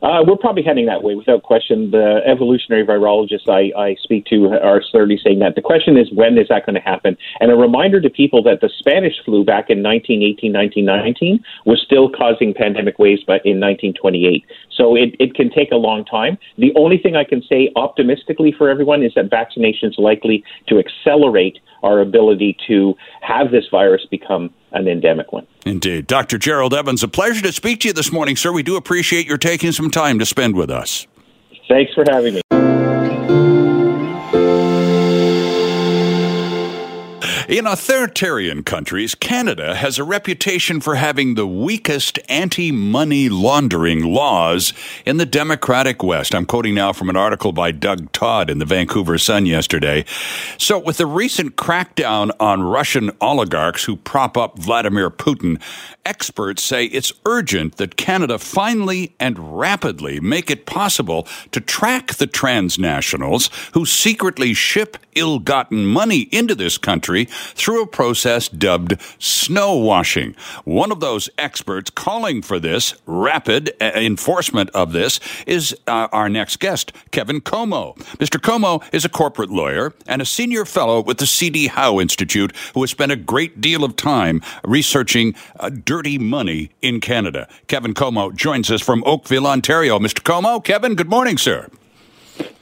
Uh, 0.03 0.21
we're 0.27 0.35
probably 0.35 0.61
heading 0.61 0.85
that 0.85 1.01
way 1.01 1.15
without 1.15 1.43
question. 1.43 1.89
The 1.91 2.19
evolutionary 2.25 2.85
virologists 2.85 3.47
I, 3.47 3.71
I 3.79 3.95
speak 4.03 4.25
to 4.25 4.47
are 4.49 4.81
certainly 4.91 5.17
saying 5.23 5.39
that. 5.39 5.55
The 5.55 5.61
question 5.61 5.97
is, 5.97 6.11
when 6.11 6.37
is 6.37 6.49
that 6.49 6.65
going 6.65 6.75
to 6.75 6.81
happen? 6.81 7.15
And 7.39 7.49
a 7.49 7.55
reminder 7.55 8.01
to 8.01 8.09
people 8.09 8.43
that 8.43 8.59
the 8.59 8.69
Spanish 8.79 9.13
flu 9.23 9.45
back 9.45 9.69
in 9.69 9.81
1918, 9.81 10.51
1919 10.51 11.41
was 11.65 11.81
still 11.81 12.09
causing 12.09 12.53
pandemic 12.53 12.99
waves 12.99 13.23
but 13.25 13.39
in 13.45 13.63
1928. 13.63 14.43
So 14.75 14.97
it, 14.97 15.15
it 15.19 15.35
can 15.35 15.49
take 15.49 15.71
a 15.71 15.77
long 15.77 16.03
time. 16.03 16.37
The 16.57 16.73
only 16.75 16.97
thing 16.97 17.15
I 17.15 17.23
can 17.23 17.41
say 17.41 17.71
optimistically 17.77 18.51
for 18.57 18.69
everyone 18.69 19.03
is 19.03 19.13
that 19.15 19.29
vaccination 19.29 19.89
is 19.89 19.95
likely 19.97 20.43
to 20.67 20.79
accelerate 20.79 21.59
our 21.81 22.01
ability 22.01 22.57
to 22.67 22.93
have 23.21 23.51
this 23.51 23.65
virus 23.71 24.05
become 24.11 24.53
an 24.73 24.87
endemic 24.87 25.31
one. 25.31 25.47
Indeed. 25.65 26.07
Dr. 26.07 26.37
Gerald 26.37 26.73
Evans, 26.73 27.03
a 27.03 27.07
pleasure 27.07 27.41
to 27.43 27.51
speak 27.51 27.81
to 27.81 27.89
you 27.89 27.93
this 27.93 28.11
morning, 28.11 28.35
sir. 28.35 28.51
We 28.51 28.63
do 28.63 28.75
appreciate 28.75 29.27
your 29.27 29.37
taking 29.37 29.71
some 29.71 29.89
time 29.89 30.19
to 30.19 30.25
spend 30.25 30.55
with 30.55 30.69
us. 30.69 31.07
Thanks 31.67 31.93
for 31.93 32.03
having 32.07 32.35
me. 32.35 32.42
In 37.49 37.67
authoritarian 37.67 38.63
countries, 38.63 39.15
Canada 39.15 39.75
has 39.75 39.99
a 39.99 40.03
reputation 40.05 40.79
for 40.79 40.95
having 40.95 41.35
the 41.35 41.45
weakest 41.45 42.17
anti 42.29 42.71
money 42.71 43.27
laundering 43.27 44.01
laws 44.01 44.71
in 45.05 45.17
the 45.17 45.25
democratic 45.25 46.01
West. 46.01 46.33
I'm 46.33 46.45
quoting 46.45 46.73
now 46.73 46.93
from 46.93 47.09
an 47.09 47.17
article 47.17 47.51
by 47.51 47.71
Doug 47.71 48.13
Todd 48.13 48.49
in 48.49 48.59
the 48.59 48.65
Vancouver 48.65 49.17
Sun 49.17 49.45
yesterday. 49.45 50.05
So, 50.57 50.79
with 50.79 50.97
the 50.97 51.05
recent 51.05 51.57
crackdown 51.57 52.31
on 52.39 52.63
Russian 52.63 53.11
oligarchs 53.19 53.83
who 53.83 53.97
prop 53.97 54.37
up 54.37 54.57
Vladimir 54.57 55.09
Putin, 55.09 55.61
experts 56.05 56.63
say 56.63 56.85
it's 56.85 57.11
urgent 57.25 57.75
that 57.75 57.97
Canada 57.97 58.37
finally 58.37 59.15
and 59.19 59.59
rapidly 59.59 60.21
make 60.21 60.49
it 60.49 60.65
possible 60.65 61.27
to 61.51 61.59
track 61.59 62.13
the 62.13 62.27
transnationals 62.27 63.49
who 63.73 63.85
secretly 63.85 64.53
ship 64.53 64.95
ill 65.15 65.39
gotten 65.39 65.85
money 65.85 66.21
into 66.31 66.55
this 66.55 66.77
country 66.77 67.27
through 67.55 67.83
a 67.83 67.87
process 67.87 68.47
dubbed 68.47 68.99
snow 69.19 69.75
washing. 69.75 70.35
One 70.63 70.91
of 70.91 70.99
those 70.99 71.29
experts 71.37 71.89
calling 71.89 72.41
for 72.41 72.59
this 72.59 72.95
rapid 73.05 73.71
uh, 73.81 73.91
enforcement 73.95 74.69
of 74.71 74.91
this 74.91 75.19
is 75.45 75.75
uh, 75.87 76.07
our 76.11 76.29
next 76.29 76.59
guest, 76.59 76.91
Kevin 77.11 77.41
Comeau. 77.41 77.95
Mr. 78.17 78.39
Comeau 78.39 78.83
is 78.91 79.05
a 79.05 79.09
corporate 79.09 79.49
lawyer 79.49 79.93
and 80.07 80.21
a 80.21 80.25
senior 80.25 80.65
fellow 80.65 81.01
with 81.01 81.17
the 81.17 81.27
C.D. 81.27 81.67
Howe 81.67 81.99
Institute 81.99 82.55
who 82.73 82.81
has 82.81 82.91
spent 82.91 83.11
a 83.11 83.15
great 83.15 83.61
deal 83.61 83.83
of 83.83 83.95
time 83.95 84.41
researching 84.63 85.35
uh, 85.59 85.69
dirty 85.69 86.17
money 86.17 86.71
in 86.81 86.99
Canada. 86.99 87.47
Kevin 87.67 87.93
Comeau 87.93 88.33
joins 88.35 88.71
us 88.71 88.81
from 88.81 89.03
Oakville, 89.05 89.47
Ontario. 89.47 89.99
Mr. 89.99 90.21
Comeau, 90.21 90.63
Kevin, 90.63 90.95
good 90.95 91.09
morning, 91.09 91.37
sir. 91.37 91.69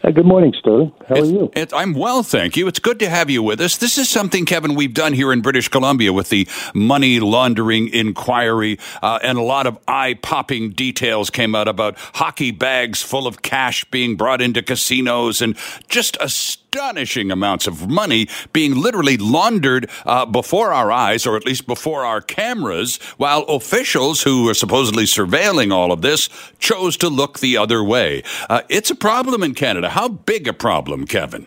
Hey, 0.04 0.14
good 0.14 0.26
morning, 0.26 0.52
Sterling. 0.58 0.92
How 1.08 1.16
it's, 1.16 1.30
are 1.30 1.32
you? 1.32 1.52
It, 1.56 1.72
I'm 1.76 1.94
well, 1.94 2.24
thank 2.24 2.58
you. 2.58 2.68
It's 2.68 2.80
good 2.80 2.98
to 3.00 3.10
have 3.10 3.30
you 3.30 3.44
with 3.44 3.62
us. 3.62 3.78
This 3.78 4.00
is 4.00 4.10
something, 4.10 4.48
Kevin, 4.48 4.74
we've 4.74 4.96
done 4.96 5.14
here 5.14 5.32
in 5.32 5.42
British 5.42 5.68
Columbia 5.68 6.12
with 6.12 6.30
the 6.30 6.48
money 6.74 7.20
laundering 7.20 7.88
inquiry, 7.88 8.80
uh, 9.04 9.20
and 9.22 9.38
a 9.38 9.44
lot 9.44 9.68
of 9.68 9.78
eye 9.88 10.16
popping 10.16 10.72
details 10.72 11.30
came 11.30 11.54
out 11.54 11.68
about 11.68 12.00
hockey 12.00 12.50
bags 12.50 13.04
full 13.04 13.28
of 13.28 13.44
cash 13.44 13.84
being 13.86 14.16
brought 14.16 14.42
into 14.42 14.64
casinos 14.64 15.40
and 15.40 15.56
just 15.88 16.18
a 16.20 16.30
astonishing 16.74 17.32
amounts 17.32 17.68
of 17.68 17.90
money 17.90 18.30
being 18.54 18.74
literally 18.82 19.18
laundered 19.18 19.90
uh, 20.06 20.26
before 20.26 20.72
our 20.72 20.90
eyes, 20.90 21.28
or 21.28 21.36
at 21.36 21.46
least 21.46 21.68
before 21.68 22.06
our 22.06 22.22
cameras, 22.22 22.96
while 23.18 23.42
officials 23.50 24.24
who 24.24 24.48
are 24.48 24.54
supposedly 24.54 25.04
surveilling 25.04 25.74
all 25.74 25.92
of 25.92 26.02
this 26.02 26.30
chose 26.60 26.96
to 26.96 27.10
look 27.10 27.40
the 27.40 27.58
other 27.58 27.84
way. 27.84 28.24
Uh, 28.50 28.62
it's 28.70 28.90
a 28.90 28.96
problem 28.96 29.44
in 29.44 29.54
Canada. 29.54 29.90
How 29.90 30.08
big 30.08 30.48
a 30.48 30.54
problem, 30.54 31.06
Kevin? 31.06 31.46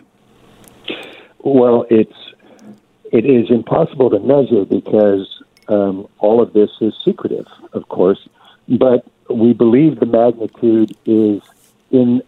Well, 1.39 1.87
it's 1.89 2.13
it 3.11 3.25
is 3.25 3.49
impossible 3.49 4.11
to 4.11 4.19
measure 4.19 4.63
because 4.63 5.43
um, 5.69 6.07
all 6.19 6.39
of 6.39 6.53
this 6.53 6.69
is 6.81 6.93
secretive, 7.03 7.47
of 7.73 7.89
course. 7.89 8.29
But 8.67 9.07
we 9.27 9.53
believe 9.53 9.99
the 9.99 10.05
magnitude 10.05 10.95
is 11.07 11.41
in 11.89 12.21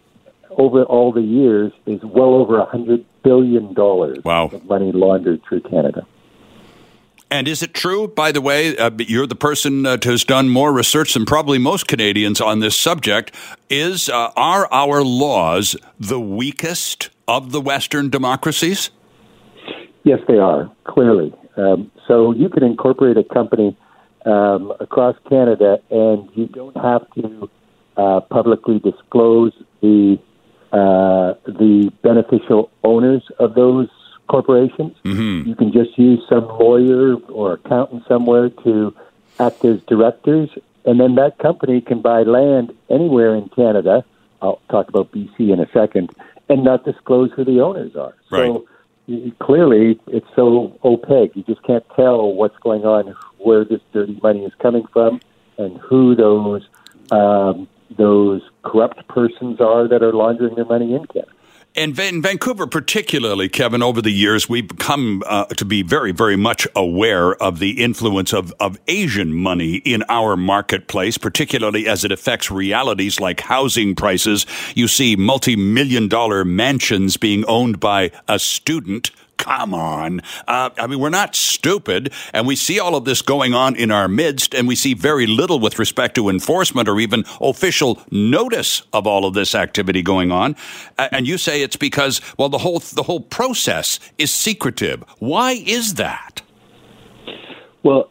over 0.58 0.82
all 0.84 1.12
the 1.12 1.22
years 1.22 1.72
is 1.86 2.00
well 2.02 2.34
over 2.34 2.58
a 2.58 2.66
hundred 2.66 3.04
billion 3.22 3.72
dollars 3.72 4.18
wow. 4.24 4.46
of 4.46 4.64
money 4.66 4.92
laundered 4.92 5.40
through 5.48 5.60
Canada. 5.62 6.06
And 7.30 7.46
is 7.46 7.62
it 7.62 7.74
true, 7.74 8.08
by 8.08 8.32
the 8.32 8.40
way, 8.40 8.76
uh, 8.76 8.90
you're 8.98 9.26
the 9.26 9.36
person 9.36 9.82
that 9.82 10.04
has 10.04 10.24
done 10.24 10.48
more 10.48 10.72
research 10.72 11.12
than 11.12 11.26
probably 11.26 11.58
most 11.58 11.86
Canadians 11.86 12.40
on 12.40 12.60
this 12.60 12.74
subject. 12.74 13.34
Is 13.68 14.08
uh, 14.08 14.32
are 14.34 14.66
our 14.72 15.02
laws 15.02 15.76
the 16.00 16.18
weakest 16.20 17.10
of 17.28 17.52
the 17.52 17.60
Western 17.60 18.08
democracies? 18.08 18.90
Yes, 20.04 20.20
they 20.26 20.38
are 20.38 20.72
clearly. 20.84 21.34
Um, 21.58 21.90
so 22.06 22.32
you 22.32 22.48
can 22.48 22.64
incorporate 22.64 23.18
a 23.18 23.24
company 23.24 23.76
um, 24.24 24.72
across 24.80 25.16
Canada, 25.28 25.78
and 25.90 26.30
you 26.34 26.46
don't 26.46 26.76
have 26.76 27.02
to 27.14 27.50
uh, 27.98 28.20
publicly 28.20 28.78
disclose 28.78 29.52
the 29.82 30.18
uh, 30.72 31.34
the 31.46 31.90
beneficial 32.02 32.70
owners 32.84 33.22
of 33.38 33.54
those 33.54 33.88
corporations. 34.28 34.94
Mm-hmm. 35.04 35.48
You 35.48 35.54
can 35.56 35.72
just 35.72 35.98
use 35.98 36.20
some 36.28 36.46
lawyer 36.46 37.16
or 37.28 37.54
accountant 37.54 38.04
somewhere 38.06 38.50
to 38.50 38.94
act 39.40 39.64
as 39.64 39.80
directors, 39.84 40.50
and 40.84 41.00
then 41.00 41.14
that 41.16 41.38
company 41.38 41.80
can 41.80 42.02
buy 42.02 42.22
land 42.22 42.72
anywhere 42.90 43.34
in 43.34 43.48
Canada. 43.50 44.04
I'll 44.42 44.60
talk 44.70 44.88
about 44.88 45.10
BC 45.12 45.52
in 45.52 45.60
a 45.60 45.68
second, 45.72 46.10
and 46.48 46.64
not 46.64 46.84
disclose 46.84 47.30
who 47.34 47.44
the 47.44 47.60
owners 47.60 47.96
are. 47.96 48.14
Right. 48.30 48.46
So 48.46 48.66
clearly, 49.40 49.98
it's 50.08 50.26
so 50.36 50.78
opaque. 50.84 51.34
You 51.34 51.42
just 51.44 51.62
can't 51.62 51.84
tell 51.96 52.32
what's 52.32 52.58
going 52.58 52.84
on, 52.84 53.14
where 53.38 53.64
this 53.64 53.80
dirty 53.92 54.18
money 54.22 54.44
is 54.44 54.52
coming 54.60 54.84
from, 54.92 55.20
and 55.56 55.78
who 55.78 56.14
those 56.14 56.66
um, 57.10 57.68
those 57.96 58.42
corrupt 58.64 59.06
persons 59.08 59.60
are 59.60 59.88
that 59.88 60.02
are 60.02 60.12
laundering 60.12 60.54
their 60.54 60.64
money 60.64 60.94
in 60.94 61.06
Canada. 61.06 61.32
And 61.76 61.96
in 61.96 62.22
Vancouver, 62.22 62.66
particularly, 62.66 63.48
Kevin, 63.48 63.84
over 63.84 64.02
the 64.02 64.10
years, 64.10 64.48
we've 64.48 64.76
come 64.78 65.22
uh, 65.26 65.44
to 65.44 65.64
be 65.64 65.82
very, 65.82 66.10
very 66.10 66.34
much 66.34 66.66
aware 66.74 67.40
of 67.40 67.60
the 67.60 67.80
influence 67.82 68.32
of, 68.32 68.52
of 68.58 68.78
Asian 68.88 69.32
money 69.32 69.76
in 69.76 70.02
our 70.08 70.36
marketplace, 70.36 71.18
particularly 71.18 71.86
as 71.86 72.04
it 72.04 72.10
affects 72.10 72.50
realities 72.50 73.20
like 73.20 73.40
housing 73.40 73.94
prices. 73.94 74.44
You 74.74 74.88
see 74.88 75.14
multi 75.14 75.54
million 75.54 76.08
dollar 76.08 76.44
mansions 76.44 77.16
being 77.16 77.44
owned 77.44 77.78
by 77.78 78.10
a 78.26 78.40
student 78.40 79.12
come 79.38 79.72
on. 79.72 80.20
Uh, 80.46 80.70
I 80.78 80.86
mean, 80.86 80.98
we're 80.98 81.08
not 81.08 81.34
stupid, 81.34 82.12
and 82.34 82.46
we 82.46 82.54
see 82.54 82.78
all 82.78 82.94
of 82.94 83.06
this 83.06 83.22
going 83.22 83.54
on 83.54 83.74
in 83.76 83.90
our 83.90 84.08
midst, 84.08 84.54
and 84.54 84.68
we 84.68 84.74
see 84.74 84.92
very 84.92 85.26
little 85.26 85.58
with 85.58 85.78
respect 85.78 86.14
to 86.16 86.28
enforcement 86.28 86.88
or 86.88 87.00
even 87.00 87.24
official 87.40 88.02
notice 88.10 88.82
of 88.92 89.06
all 89.06 89.24
of 89.24 89.32
this 89.34 89.54
activity 89.54 90.02
going 90.02 90.30
on. 90.30 90.54
And 90.98 91.26
you 91.26 91.38
say 91.38 91.62
it's 91.62 91.76
because, 91.76 92.20
well, 92.36 92.50
the 92.50 92.58
whole 92.58 92.80
the 92.80 93.04
whole 93.04 93.20
process 93.20 93.98
is 94.18 94.30
secretive. 94.30 95.02
Why 95.18 95.52
is 95.52 95.94
that? 95.94 96.42
Well, 97.82 98.10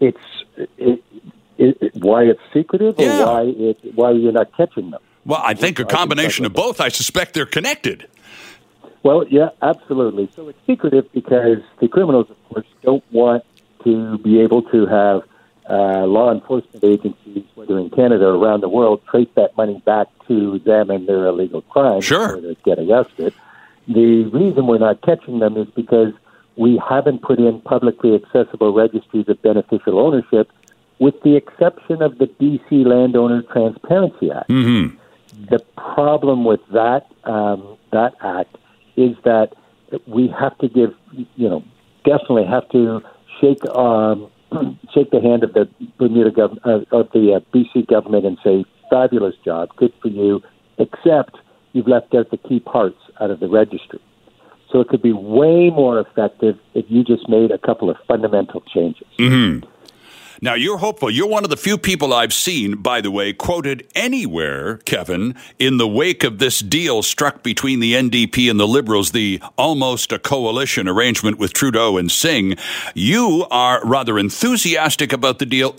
it's 0.00 0.18
it, 0.56 1.02
it, 1.58 1.94
why 1.96 2.22
it's 2.24 2.40
secretive, 2.54 2.98
or 2.98 3.02
yeah. 3.02 3.24
why 3.24 3.42
it 3.42 3.78
why 3.94 4.12
you're 4.12 4.32
not 4.32 4.56
catching 4.56 4.90
them. 4.90 5.00
Well, 5.26 5.42
I 5.44 5.54
think 5.54 5.78
a 5.78 5.84
combination 5.84 6.46
of 6.46 6.54
both. 6.54 6.80
I 6.80 6.88
suspect 6.88 7.34
they're 7.34 7.44
connected. 7.44 8.08
Well, 9.02 9.26
yeah, 9.28 9.50
absolutely. 9.62 10.30
So 10.36 10.48
it's 10.48 10.58
secretive 10.66 11.10
because 11.12 11.58
the 11.80 11.88
criminals, 11.88 12.30
of 12.30 12.36
course, 12.48 12.66
don't 12.82 13.04
want 13.12 13.44
to 13.84 14.18
be 14.18 14.40
able 14.40 14.62
to 14.70 14.86
have 14.86 15.22
uh, 15.68 16.04
law 16.04 16.32
enforcement 16.32 16.84
agencies, 16.84 17.44
whether 17.54 17.78
in 17.78 17.90
Canada 17.90 18.26
or 18.26 18.34
around 18.34 18.60
the 18.60 18.68
world, 18.68 19.00
trace 19.10 19.28
that 19.36 19.56
money 19.56 19.80
back 19.86 20.08
to 20.28 20.58
them 20.60 20.90
and 20.90 21.08
their 21.08 21.26
illegal 21.26 21.62
crimes 21.62 22.04
sure. 22.04 22.40
to 22.40 22.56
get 22.64 22.78
arrested. 22.78 23.32
The 23.88 24.24
reason 24.24 24.66
we're 24.66 24.78
not 24.78 25.00
catching 25.02 25.38
them 25.38 25.56
is 25.56 25.68
because 25.74 26.12
we 26.56 26.80
haven't 26.86 27.22
put 27.22 27.38
in 27.38 27.60
publicly 27.62 28.14
accessible 28.14 28.74
registries 28.74 29.28
of 29.28 29.40
beneficial 29.42 29.98
ownership, 29.98 30.50
with 30.98 31.20
the 31.22 31.36
exception 31.36 32.02
of 32.02 32.18
the 32.18 32.26
BC 32.26 32.84
Landowner 32.84 33.42
Transparency 33.42 34.30
Act. 34.30 34.50
Mm-hmm. 34.50 34.96
The 35.48 35.60
problem 35.76 36.44
with 36.44 36.60
that 36.72 37.06
um, 37.24 37.78
that 37.92 38.14
act 38.20 38.56
is 39.00 39.16
that 39.24 39.54
we 40.06 40.28
have 40.28 40.56
to 40.58 40.68
give, 40.68 40.90
you 41.12 41.48
know, 41.48 41.64
definitely 42.04 42.46
have 42.46 42.68
to 42.70 43.00
shake 43.40 43.64
um, 43.74 44.30
shake 44.94 45.10
the 45.10 45.20
hand 45.20 45.44
of 45.44 45.52
the 45.52 45.68
Bermuda 45.98 46.30
gov- 46.30 46.58
uh, 46.64 46.96
of 46.96 47.08
the 47.12 47.34
uh, 47.34 47.40
BC 47.56 47.86
government 47.88 48.26
and 48.26 48.38
say, 48.44 48.64
"Fabulous 48.90 49.34
job, 49.44 49.70
good 49.76 49.92
for 50.00 50.08
you," 50.08 50.42
except 50.78 51.36
you've 51.72 51.88
left 51.88 52.14
out 52.14 52.30
the 52.30 52.36
key 52.36 52.60
parts 52.60 52.98
out 53.20 53.30
of 53.30 53.40
the 53.40 53.48
registry. 53.48 54.00
So 54.70 54.80
it 54.80 54.88
could 54.88 55.02
be 55.02 55.12
way 55.12 55.70
more 55.70 55.98
effective 55.98 56.56
if 56.74 56.84
you 56.88 57.02
just 57.02 57.28
made 57.28 57.50
a 57.50 57.58
couple 57.58 57.90
of 57.90 57.96
fundamental 58.06 58.62
changes. 58.72 59.06
Mm-hmm. 59.18 59.66
Now, 60.42 60.54
you're 60.54 60.78
hopeful. 60.78 61.10
You're 61.10 61.28
one 61.28 61.44
of 61.44 61.50
the 61.50 61.56
few 61.56 61.76
people 61.76 62.14
I've 62.14 62.32
seen, 62.32 62.76
by 62.76 63.02
the 63.02 63.10
way, 63.10 63.34
quoted 63.34 63.86
anywhere, 63.94 64.78
Kevin, 64.78 65.34
in 65.58 65.76
the 65.76 65.86
wake 65.86 66.24
of 66.24 66.38
this 66.38 66.60
deal 66.60 67.02
struck 67.02 67.42
between 67.42 67.80
the 67.80 67.92
NDP 67.92 68.50
and 68.50 68.58
the 68.58 68.66
Liberals, 68.66 69.10
the 69.10 69.42
almost 69.58 70.12
a 70.12 70.18
coalition 70.18 70.88
arrangement 70.88 71.38
with 71.38 71.52
Trudeau 71.52 71.98
and 71.98 72.10
Singh. 72.10 72.56
You 72.94 73.46
are 73.50 73.84
rather 73.84 74.18
enthusiastic 74.18 75.12
about 75.12 75.40
the 75.40 75.46
deal 75.46 75.76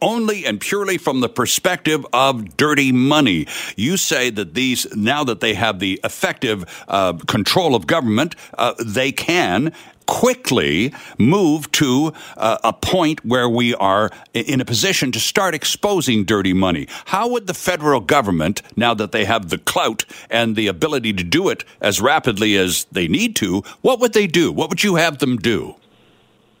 only 0.00 0.46
and 0.46 0.60
purely 0.60 0.96
from 0.96 1.20
the 1.20 1.28
perspective 1.28 2.06
of 2.14 2.56
dirty 2.56 2.92
money. 2.92 3.46
You 3.76 3.98
say 3.98 4.30
that 4.30 4.54
these, 4.54 4.86
now 4.96 5.24
that 5.24 5.40
they 5.40 5.52
have 5.54 5.78
the 5.78 6.00
effective 6.04 6.64
uh, 6.88 7.14
control 7.26 7.74
of 7.74 7.86
government, 7.86 8.34
uh, 8.56 8.74
they 8.82 9.12
can 9.12 9.74
quickly 10.10 10.92
move 11.18 11.70
to 11.70 12.12
uh, 12.36 12.58
a 12.64 12.72
point 12.72 13.24
where 13.24 13.48
we 13.48 13.74
are 13.76 14.10
in 14.34 14.60
a 14.60 14.64
position 14.64 15.12
to 15.12 15.20
start 15.20 15.54
exposing 15.54 16.24
dirty 16.24 16.52
money. 16.52 16.88
How 17.06 17.28
would 17.28 17.46
the 17.46 17.54
federal 17.54 18.00
government, 18.00 18.60
now 18.76 18.92
that 18.94 19.12
they 19.12 19.24
have 19.24 19.50
the 19.50 19.58
clout 19.58 20.04
and 20.28 20.56
the 20.56 20.66
ability 20.66 21.12
to 21.12 21.22
do 21.22 21.48
it 21.48 21.64
as 21.80 22.00
rapidly 22.00 22.56
as 22.56 22.84
they 22.90 23.06
need 23.06 23.36
to, 23.36 23.62
what 23.82 24.00
would 24.00 24.12
they 24.12 24.26
do? 24.26 24.50
What 24.50 24.68
would 24.68 24.82
you 24.82 24.96
have 24.96 25.18
them 25.18 25.36
do? 25.36 25.76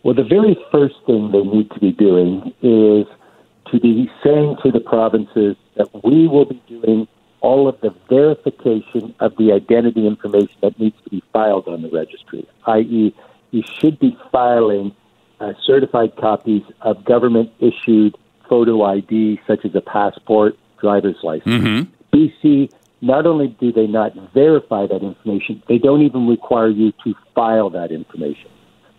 Well, 0.04 0.14
the 0.14 0.22
very 0.22 0.56
first 0.70 0.94
thing 1.04 1.32
they 1.32 1.42
need 1.42 1.70
to 1.72 1.80
be 1.80 1.90
doing 1.90 2.54
is 2.62 3.06
to 3.72 3.80
be 3.80 4.08
saying 4.22 4.58
to 4.62 4.70
the 4.70 4.80
provinces 4.80 5.56
that 5.76 5.88
we 6.04 6.28
will 6.28 6.44
be 6.46 6.62
doing 6.68 7.08
all 7.40 7.68
of 7.68 7.80
the 7.80 7.92
verification 8.08 9.14
of 9.18 9.36
the 9.38 9.52
identity 9.52 10.06
information 10.06 10.56
that 10.62 10.78
needs 10.78 10.96
to 11.02 11.10
be 11.10 11.22
filed 11.32 11.66
on 11.66 11.82
the 11.82 11.90
registry, 11.90 12.46
i.e., 12.66 13.14
you 13.50 13.62
should 13.80 13.98
be 13.98 14.16
filing 14.30 14.94
uh, 15.40 15.52
certified 15.64 16.14
copies 16.16 16.62
of 16.82 17.04
government 17.04 17.50
issued 17.58 18.16
photo 18.48 18.82
ID, 18.82 19.40
such 19.46 19.64
as 19.64 19.74
a 19.74 19.80
passport, 19.80 20.56
driver's 20.80 21.16
license. 21.22 21.64
Mm-hmm. 21.64 22.16
BC, 22.16 22.72
not 23.00 23.26
only 23.26 23.48
do 23.60 23.72
they 23.72 23.86
not 23.86 24.12
verify 24.34 24.86
that 24.86 25.02
information, 25.02 25.62
they 25.68 25.78
don't 25.78 26.02
even 26.02 26.26
require 26.26 26.68
you 26.68 26.92
to 27.04 27.14
file 27.34 27.70
that 27.70 27.90
information. 27.90 28.50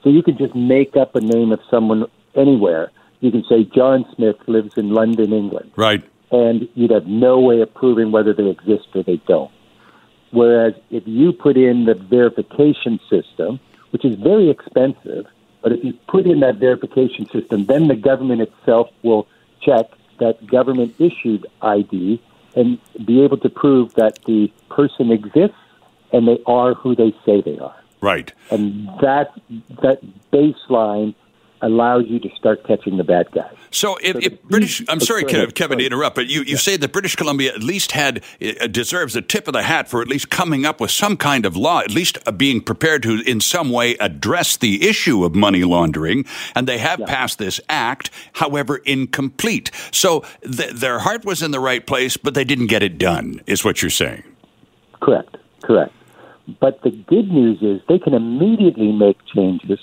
So 0.03 0.09
you 0.09 0.23
can 0.23 0.37
just 0.37 0.55
make 0.55 0.95
up 0.97 1.15
a 1.15 1.21
name 1.21 1.51
of 1.51 1.59
someone 1.69 2.05
anywhere. 2.35 2.91
You 3.19 3.31
can 3.31 3.43
say 3.47 3.63
John 3.63 4.05
Smith 4.15 4.37
lives 4.47 4.77
in 4.77 4.89
London, 4.89 5.31
England. 5.33 5.71
Right. 5.75 6.03
And 6.31 6.67
you'd 6.73 6.91
have 6.91 7.05
no 7.05 7.39
way 7.39 7.61
of 7.61 7.73
proving 7.73 8.11
whether 8.11 8.33
they 8.33 8.49
exist 8.49 8.87
or 8.95 9.03
they 9.03 9.21
don't. 9.27 9.51
Whereas 10.31 10.73
if 10.89 11.03
you 11.05 11.33
put 11.33 11.57
in 11.57 11.85
the 11.85 11.93
verification 11.93 12.99
system, 13.09 13.59
which 13.91 14.05
is 14.05 14.15
very 14.15 14.49
expensive, 14.49 15.27
but 15.61 15.71
if 15.71 15.83
you 15.83 15.93
put 16.07 16.25
in 16.25 16.39
that 16.39 16.55
verification 16.55 17.29
system, 17.29 17.65
then 17.65 17.87
the 17.87 17.95
government 17.95 18.41
itself 18.41 18.89
will 19.03 19.27
check 19.61 19.85
that 20.19 20.45
government 20.47 20.95
issued 20.99 21.45
ID 21.61 22.21
and 22.55 22.79
be 23.05 23.23
able 23.23 23.37
to 23.37 23.49
prove 23.49 23.93
that 23.95 24.19
the 24.25 24.51
person 24.69 25.11
exists 25.11 25.55
and 26.11 26.27
they 26.27 26.39
are 26.45 26.73
who 26.73 26.95
they 26.95 27.13
say 27.25 27.41
they 27.41 27.57
are. 27.59 27.75
Right. 28.01 28.33
And 28.49 28.87
that 29.01 29.31
that 29.81 30.01
baseline 30.31 31.13
allows 31.61 32.05
you 32.07 32.19
to 32.19 32.29
start 32.35 32.65
catching 32.65 32.97
the 32.97 33.03
bad 33.03 33.31
guys. 33.31 33.55
So 33.71 33.97
if, 34.03 34.17
if 34.17 34.43
British, 34.43 34.83
I'm 34.89 34.99
sorry, 34.99 35.23
Kevin, 35.23 35.51
Kevin, 35.51 35.79
to 35.79 35.85
interrupt, 35.85 36.15
but 36.15 36.27
you, 36.27 36.43
you 36.43 36.57
say 36.57 36.75
that 36.77 36.91
British 36.91 37.15
Columbia 37.15 37.53
at 37.53 37.63
least 37.63 37.93
had 37.93 38.21
uh, 38.41 38.67
deserves 38.67 39.15
a 39.15 39.21
tip 39.21 39.47
of 39.47 39.53
the 39.53 39.63
hat 39.63 39.87
for 39.87 40.01
at 40.01 40.09
least 40.09 40.29
coming 40.29 40.65
up 40.65 40.81
with 40.81 40.91
some 40.91 41.15
kind 41.15 41.45
of 41.45 41.55
law, 41.55 41.79
at 41.79 41.91
least 41.91 42.17
uh, 42.25 42.31
being 42.31 42.61
prepared 42.61 43.01
to 43.03 43.21
in 43.21 43.39
some 43.39 43.69
way 43.69 43.95
address 43.95 44.57
the 44.57 44.87
issue 44.87 45.23
of 45.23 45.35
money 45.35 45.63
laundering, 45.63 46.25
and 46.53 46.67
they 46.67 46.79
have 46.79 46.99
yeah. 46.99 47.05
passed 47.05 47.39
this 47.39 47.61
act, 47.69 48.09
however 48.33 48.77
incomplete. 48.85 49.71
So 49.91 50.25
th- 50.43 50.71
their 50.71 50.99
heart 50.99 51.23
was 51.23 51.41
in 51.41 51.51
the 51.51 51.59
right 51.59 51.85
place, 51.87 52.17
but 52.17 52.33
they 52.33 52.43
didn't 52.43 52.67
get 52.67 52.83
it 52.83 52.97
done, 52.97 53.41
is 53.47 53.63
what 53.63 53.81
you're 53.81 53.89
saying. 53.89 54.23
Correct. 55.01 55.37
Correct. 55.63 55.93
But 56.59 56.81
the 56.83 56.91
good 56.91 57.31
news 57.31 57.61
is 57.61 57.81
they 57.87 57.99
can 57.99 58.13
immediately 58.13 58.91
make 58.91 59.17
changes 59.33 59.79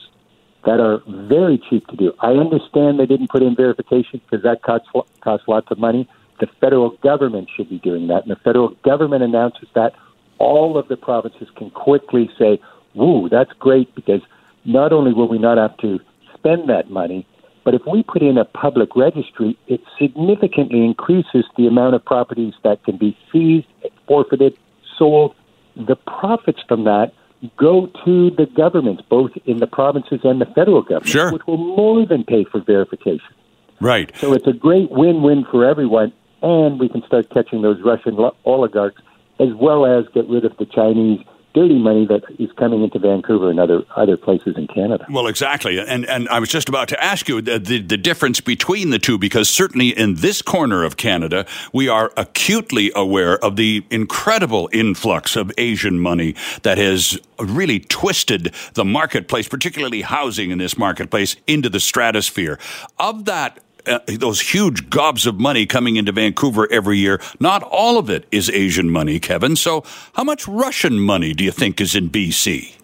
that 0.69 0.81
are 0.81 1.01
very 1.27 1.57
cheap 1.71 1.87
to 1.87 1.97
do. 1.97 2.13
I 2.21 2.33
understand 2.33 3.01
they 3.01 3.07
didn't 3.07 3.31
put 3.31 3.43
in 3.43 3.57
verification 3.57 4.21
because 4.21 4.43
that 4.43 4.61
costs, 4.61 4.87
costs 5.23 5.49
lots 5.49 5.71
of 5.71 5.79
money. 5.79 6.07
The 6.41 6.47
federal 6.61 6.91
government 7.03 7.49
should 7.57 7.71
be 7.71 7.79
doing 7.79 8.09
that. 8.09 8.25
And 8.25 8.31
the 8.31 8.37
federal 8.37 8.77
government 8.85 9.23
announces 9.23 9.67
that 9.75 9.95
all 10.37 10.77
of 10.77 10.87
the 10.89 10.97
provinces 10.99 11.49
can 11.57 11.71
quickly 11.71 12.29
say, 12.39 12.61
woo, 12.95 13.31
that's 13.31 13.51
great 13.59 13.95
because 13.95 14.21
not 14.67 14.93
only 14.93 15.15
will 15.15 15.27
we 15.27 15.39
not 15.39 15.57
have 15.57 15.75
to 15.79 16.01
spend 16.35 16.69
that 16.69 16.91
money, 16.91 17.27
but 17.65 17.73
if 17.73 17.81
we 17.91 18.03
put 18.03 18.21
in 18.21 18.37
a 18.37 18.45
public 18.45 18.95
registry, 18.95 19.59
it 19.69 19.81
significantly 19.99 20.85
increases 20.85 21.47
the 21.57 21.67
amount 21.67 21.95
of 21.95 22.05
properties 22.05 22.53
that 22.63 22.85
can 22.85 22.99
be 22.99 23.17
seized, 23.33 23.67
forfeited, 24.07 24.55
sold. 24.99 25.35
The 25.77 25.97
profits 25.97 26.61
from 26.69 26.85
that 26.85 27.15
go 27.57 27.87
to 28.05 28.31
the 28.31 28.47
governments, 28.47 29.03
both 29.09 29.31
in 29.47 29.59
the 29.59 29.67
provinces 29.67 30.21
and 30.25 30.41
the 30.41 30.47
federal 30.47 30.83
government, 30.83 31.09
sure. 31.09 31.33
which 31.33 31.47
will 31.47 31.57
more 31.57 32.05
than 32.07 32.25
pay 32.25 32.45
for 32.45 32.61
verification. 32.61 33.35
Right. 33.81 34.11
So 34.17 34.33
it's 34.33 34.47
a 34.47 34.53
great 34.53 34.91
win-win 34.91 35.47
for 35.51 35.65
everyone, 35.65 36.13
and 36.43 36.81
we 36.81 36.89
can 36.89 37.03
start 37.07 37.31
catching 37.31 37.63
those 37.63 37.81
Russian 37.83 38.17
oligarchs 38.45 39.01
as 39.39 39.49
well 39.55 39.87
as 39.87 40.05
get 40.13 40.29
rid 40.29 40.45
of 40.45 40.57
the 40.57 40.67
Chinese 40.67 41.21
dirty 41.59 41.79
money 41.79 42.07
that 42.07 42.23
is 42.39 42.51
coming 42.53 42.85
into 42.85 42.99
Vancouver 43.01 43.51
and 43.51 43.59
other 43.59 43.83
other 43.97 44.17
places 44.17 44.55
in 44.57 44.67
Canada. 44.69 45.05
Well, 45.11 45.27
exactly, 45.27 45.79
and 45.81 46.07
and 46.07 46.29
I 46.29 46.39
was 46.39 46.49
just 46.49 46.69
about 46.69 46.89
to 46.89 47.03
ask 47.03 47.29
you 47.29 47.43
the, 47.43 47.59
the, 47.59 47.81
the 47.81 47.97
difference 47.97 48.41
between 48.41 48.91
the 48.91 48.99
two 48.99 49.19
because 49.19 49.49
certainly 49.49 49.89
in 49.89 50.17
this 50.17 50.41
corner 50.41 50.85
of 50.85 50.97
Canada 50.97 51.47
we 51.73 51.89
are 51.89 52.13
acutely 52.17 52.93
aware 52.95 53.43
of 53.45 53.57
the 53.57 53.85
incredible 53.91 54.69
influx 54.73 55.35
of 55.35 55.51
Asian 55.59 55.99
money 55.99 56.35
that 56.63 56.79
has 56.79 57.19
really 57.41 57.81
twisted 57.81 58.55
the 58.75 58.85
marketplace, 58.85 59.49
particularly 59.49 60.03
housing 60.03 60.51
in 60.51 60.59
this 60.59 60.79
marketplace, 60.79 61.37
into 61.47 61.69
the 61.69 61.81
stratosphere. 61.81 62.59
Of 62.99 63.25
that 63.25 63.59
uh, 63.89 64.01
those 64.07 64.41
huge 64.41 64.91
gobs 64.91 65.27
of 65.27 65.39
money 65.41 65.67
coming 65.67 65.97
into 65.97 66.13
Vancouver 66.13 66.71
every 66.71 66.99
year. 66.99 67.21
Not 67.41 67.63
all 67.63 67.99
of 67.99 68.11
it 68.11 68.27
is 68.31 68.51
Asian 68.51 68.91
money, 68.91 69.19
Kevin. 69.19 69.57
So, 69.57 69.85
how 70.15 70.25
much 70.25 70.47
Russian 70.47 70.99
money 70.99 71.33
do 71.33 71.45
you 71.45 71.51
think 71.51 71.81
is 71.81 71.95
in 71.95 72.11
BC? 72.11 72.75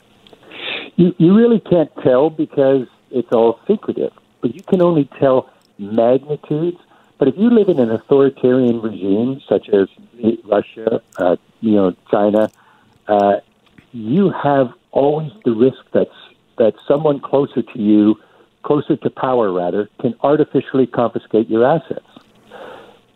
You, 0.97 1.15
you 1.19 1.35
really 1.35 1.61
can't 1.61 1.91
tell 2.03 2.31
because 2.31 2.87
it's 3.11 3.33
all 3.33 3.61
secretive. 3.67 4.13
But 4.41 4.55
you 4.55 4.63
can 4.63 4.83
only 4.83 5.09
tell 5.19 5.51
magnitudes. 5.79 6.79
But 7.19 7.29
if 7.29 7.35
you 7.37 7.51
live 7.51 7.69
in 7.69 7.79
an 7.79 7.91
authoritarian 7.91 8.81
regime 8.81 9.41
such 9.49 9.69
as 9.69 9.89
Russia, 10.45 11.01
uh, 11.19 11.37
you 11.61 11.73
know, 11.73 11.95
China, 12.11 12.51
uh, 13.09 13.37
you 13.93 14.31
have 14.31 14.73
always 14.91 15.33
the 15.45 15.53
risk 15.53 15.79
that 15.93 16.09
that 16.59 16.75
someone 16.87 17.21
closer 17.21 17.63
to 17.63 17.79
you 17.79 18.17
closer 18.65 18.97
to 18.97 19.11
power 19.11 19.53
rather, 19.53 19.89
can 20.01 20.15
artificially 20.23 20.87
confiscate 20.87 21.49
your 21.49 21.65
assets. 21.65 22.07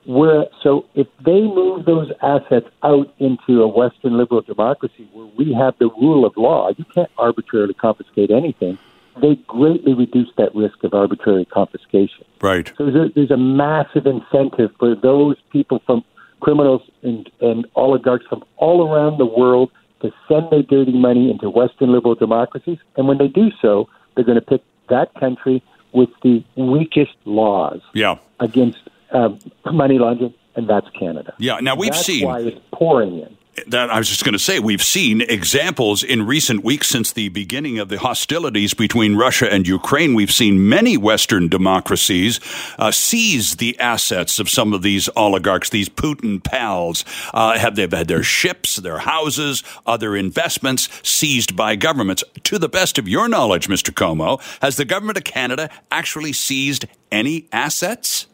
Where, 0.05 0.47
so 0.63 0.87
if 0.95 1.07
they 1.25 1.43
move 1.43 1.85
those 1.85 2.11
assets 2.23 2.67
out 2.83 3.13
into 3.19 3.63
a 3.63 3.69
Western 3.69 4.17
liberal 4.17 4.41
democracy 4.41 5.09
where 5.13 5.27
we 5.37 5.53
have 5.53 5.75
the 5.79 5.91
rule 6.01 6.25
of 6.25 6.35
law, 6.37 6.71
you 6.77 6.85
can't 6.95 7.11
arbitrarily 7.19 7.75
confiscate 7.75 8.31
anything. 8.31 8.79
They 9.21 9.35
greatly 9.47 9.95
reduce 9.95 10.29
that 10.39 10.55
risk 10.55 10.83
of 10.85 10.95
arbitrary 10.95 11.45
confiscation. 11.45 12.25
Right. 12.41 12.73
So 12.79 12.87
there's 12.87 13.11
a, 13.11 13.13
there's 13.15 13.31
a 13.31 13.37
massive 13.37 14.07
incentive 14.07 14.71
for 14.79 14.95
those 14.95 15.37
people 15.51 15.83
from 15.85 16.05
criminals 16.41 16.83
and, 17.03 17.29
and 17.41 17.67
oligarchs 17.75 18.25
from 18.29 18.45
all 18.57 18.89
around 18.89 19.19
the 19.19 19.27
world 19.27 19.71
to 20.03 20.11
send 20.29 20.51
their 20.51 20.63
dirty 20.63 20.93
money 20.93 21.31
into 21.31 21.51
Western 21.51 21.93
liberal 21.93 22.15
democracies. 22.15 22.79
And 22.97 23.09
when 23.09 23.19
they 23.19 23.29
do 23.29 23.51
so, 23.61 23.89
they're 24.15 24.25
going 24.25 24.41
to 24.41 24.45
pick 24.45 24.63
that 24.89 25.15
country 25.15 25.63
with 25.93 26.11
the 26.23 26.45
weakest 26.57 27.15
laws 27.25 27.81
yeah. 27.95 28.17
against 28.41 28.79
uh, 29.13 29.31
money 29.73 29.99
laundering, 29.99 30.35
and 30.55 30.69
that's 30.69 30.89
Canada. 30.91 31.35
Yeah. 31.39 31.61
Now 31.61 31.77
we've 31.77 31.93
that's 31.93 32.05
seen 32.05 32.27
why 32.27 32.41
it's 32.41 32.61
pouring 32.73 33.19
in 33.21 33.38
that 33.67 33.91
I 33.91 33.99
was 33.99 34.09
just 34.09 34.25
going 34.25 34.33
to 34.33 34.39
say, 34.39 34.61
we've 34.61 34.83
seen 34.83 35.21
examples 35.23 36.03
in 36.03 36.27
recent 36.27 36.65
weeks 36.65 36.89
since 36.89 37.13
the 37.13 37.29
beginning 37.29 37.79
of 37.79 37.89
the 37.89 37.99
hostilities 37.99 38.75
between 38.75 39.17
Russia 39.17 39.53
and 39.53 39.67
Ukraine. 39.67 40.15
We've 40.15 40.33
seen 40.33 40.69
many 40.69 40.97
Western 40.97 41.49
democracies 41.49 42.41
uh, 42.79 42.91
seize 42.91 43.57
the 43.57 43.79
assets 43.79 44.39
of 44.39 44.49
some 44.49 44.73
of 44.73 44.83
these 44.83 45.09
oligarchs, 45.17 45.71
these 45.71 45.89
Putin 45.89 46.43
pals. 46.43 47.05
Uh, 47.35 47.59
have 47.59 47.77
they've 47.77 47.91
had 47.91 48.09
their 48.09 48.23
ships, 48.23 48.77
their 48.77 48.99
houses, 48.99 49.63
other 49.87 50.17
investments 50.17 50.89
seized 51.03 51.57
by 51.57 51.77
governments? 51.77 52.25
To 52.45 52.59
the 52.59 52.69
best 52.69 52.99
of 52.99 53.09
your 53.09 53.29
knowledge, 53.29 53.69
Mr. 53.69 53.93
Comeau, 53.93 54.41
has 54.63 54.77
the 54.77 54.85
government 54.85 55.19
of 55.19 55.25
Canada 55.25 55.71
actually 55.91 56.33
seized 56.33 56.87
any 57.11 57.49
assets? 57.53 58.27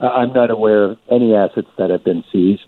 Uh, 0.00 0.06
I'm 0.06 0.32
not 0.32 0.50
aware 0.50 0.84
of 0.84 0.98
any 1.10 1.34
assets 1.34 1.68
that 1.76 1.90
have 1.90 2.04
been 2.04 2.22
seized 2.32 2.67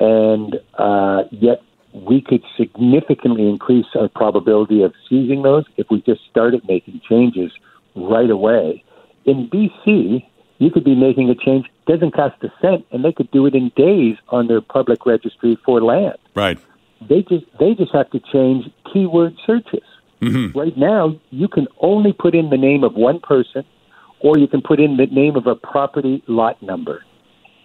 and 0.00 0.58
uh, 0.78 1.24
yet 1.30 1.62
we 1.92 2.20
could 2.20 2.42
significantly 2.56 3.48
increase 3.48 3.86
our 3.94 4.08
probability 4.08 4.82
of 4.82 4.94
seizing 5.08 5.42
those 5.42 5.64
if 5.76 5.86
we 5.90 6.00
just 6.02 6.22
started 6.30 6.62
making 6.66 7.00
changes 7.08 7.52
right 7.94 8.30
away. 8.30 8.82
In 9.26 9.48
BC, 9.48 10.24
you 10.58 10.70
could 10.70 10.84
be 10.84 10.94
making 10.94 11.28
a 11.30 11.34
change 11.34 11.66
doesn't 11.86 12.12
cost 12.12 12.42
a 12.42 12.52
cent, 12.62 12.86
and 12.92 13.04
they 13.04 13.12
could 13.12 13.30
do 13.30 13.46
it 13.46 13.54
in 13.54 13.70
days 13.76 14.16
on 14.28 14.46
their 14.46 14.60
public 14.60 15.04
registry 15.06 15.58
for 15.64 15.80
land. 15.82 16.16
Right. 16.34 16.58
They 17.08 17.22
just 17.22 17.44
they 17.58 17.74
just 17.74 17.92
have 17.92 18.10
to 18.10 18.20
change 18.32 18.66
keyword 18.92 19.34
searches. 19.46 19.82
Mm-hmm. 20.20 20.58
Right 20.58 20.76
now, 20.76 21.18
you 21.30 21.48
can 21.48 21.66
only 21.80 22.12
put 22.12 22.34
in 22.34 22.50
the 22.50 22.58
name 22.58 22.84
of 22.84 22.94
one 22.94 23.20
person, 23.20 23.64
or 24.20 24.38
you 24.38 24.46
can 24.46 24.60
put 24.60 24.78
in 24.78 24.98
the 24.98 25.06
name 25.06 25.34
of 25.34 25.46
a 25.46 25.54
property 25.54 26.22
lot 26.28 26.62
number, 26.62 27.02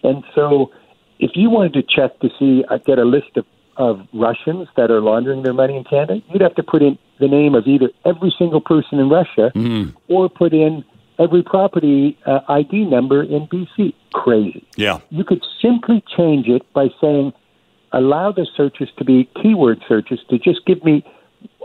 and 0.04 0.24
so 0.34 0.72
if 1.20 1.32
you 1.36 1.50
wanted 1.50 1.74
to 1.74 1.84
check 1.84 2.20
to 2.20 2.30
see, 2.38 2.64
uh, 2.70 2.78
get 2.78 3.00
a 3.00 3.06
list 3.06 3.38
of, 3.38 3.46
of 3.78 4.08
Russians 4.14 4.68
that 4.76 4.92
are 4.92 5.02
laundering 5.02 5.44
their 5.44 5.54
money 5.54 5.78
in 5.78 5.84
Canada, 5.84 6.22
you'd 6.30 6.42
have 6.42 6.56
to 6.56 6.64
put 6.64 6.82
in 6.82 6.98
the 7.20 7.28
name 7.28 7.56
of 7.56 7.68
either 7.68 7.90
every 8.06 8.34
single 8.38 8.62
person 8.62 9.00
in 9.00 9.10
Russia 9.10 9.52
mm. 9.56 9.94
or 10.08 10.30
put 10.30 10.54
in 10.54 10.84
every 11.20 11.44
property 11.44 12.18
uh, 12.26 12.40
ID 12.50 12.86
number 12.86 13.24
in 13.24 13.48
BC. 13.48 13.94
Crazy. 14.14 14.68
Yeah. 14.76 15.00
You 15.10 15.24
could 15.24 15.44
simply 15.62 16.04
change 16.18 16.48
it 16.48 16.62
by 16.74 16.90
saying, 17.00 17.34
allow 17.92 18.32
the 18.32 18.48
searches 18.56 18.90
to 18.98 19.06
be 19.06 19.30
keyword 19.42 19.82
searches 19.88 20.20
to 20.30 20.38
just 20.38 20.66
give 20.66 20.84
me 20.84 21.06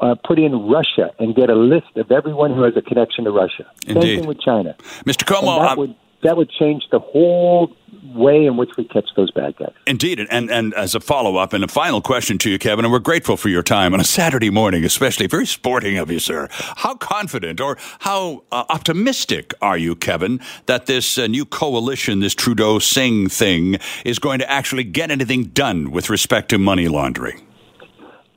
uh, 0.00 0.14
put 0.24 0.38
in 0.38 0.52
Russia 0.68 1.10
and 1.18 1.34
get 1.34 1.50
a 1.50 1.54
list 1.54 1.96
of 1.96 2.10
everyone 2.10 2.54
who 2.54 2.62
has 2.62 2.76
a 2.76 2.82
connection 2.82 3.24
to 3.24 3.30
Russia. 3.30 3.66
Indeed. 3.86 4.02
Same 4.02 4.18
thing 4.20 4.28
with 4.28 4.40
China. 4.40 4.76
Mr. 5.04 5.24
Comeau, 5.24 5.56
And 5.56 5.64
that 5.64 5.72
um, 5.72 5.78
would 5.78 5.94
that 6.22 6.36
would 6.36 6.50
change 6.50 6.84
the 6.90 6.98
whole 6.98 7.74
way 8.14 8.44
in 8.44 8.56
which 8.56 8.70
we 8.76 8.84
catch 8.84 9.08
those 9.16 9.30
bad 9.30 9.56
guys. 9.56 9.72
Indeed, 9.86 10.26
and 10.30 10.50
and 10.50 10.74
as 10.74 10.94
a 10.94 11.00
follow 11.00 11.36
up 11.36 11.52
and 11.52 11.62
a 11.64 11.68
final 11.68 12.00
question 12.00 12.38
to 12.38 12.50
you, 12.50 12.58
Kevin, 12.58 12.84
and 12.84 12.92
we're 12.92 12.98
grateful 12.98 13.36
for 13.36 13.48
your 13.48 13.62
time 13.62 13.94
on 13.94 14.00
a 14.00 14.04
Saturday 14.04 14.50
morning, 14.50 14.84
especially 14.84 15.26
very 15.26 15.46
sporting 15.46 15.98
of 15.98 16.10
you, 16.10 16.18
sir. 16.18 16.48
How 16.50 16.94
confident 16.94 17.60
or 17.60 17.78
how 18.00 18.44
uh, 18.52 18.64
optimistic 18.68 19.54
are 19.60 19.78
you, 19.78 19.94
Kevin, 19.94 20.40
that 20.66 20.86
this 20.86 21.18
uh, 21.18 21.26
new 21.26 21.44
coalition, 21.44 22.20
this 22.20 22.34
Trudeau 22.34 22.78
Singh 22.78 23.28
thing, 23.28 23.78
is 24.04 24.18
going 24.18 24.38
to 24.38 24.50
actually 24.50 24.84
get 24.84 25.10
anything 25.10 25.44
done 25.44 25.90
with 25.90 26.10
respect 26.10 26.48
to 26.50 26.58
money 26.58 26.88
laundering? 26.88 27.46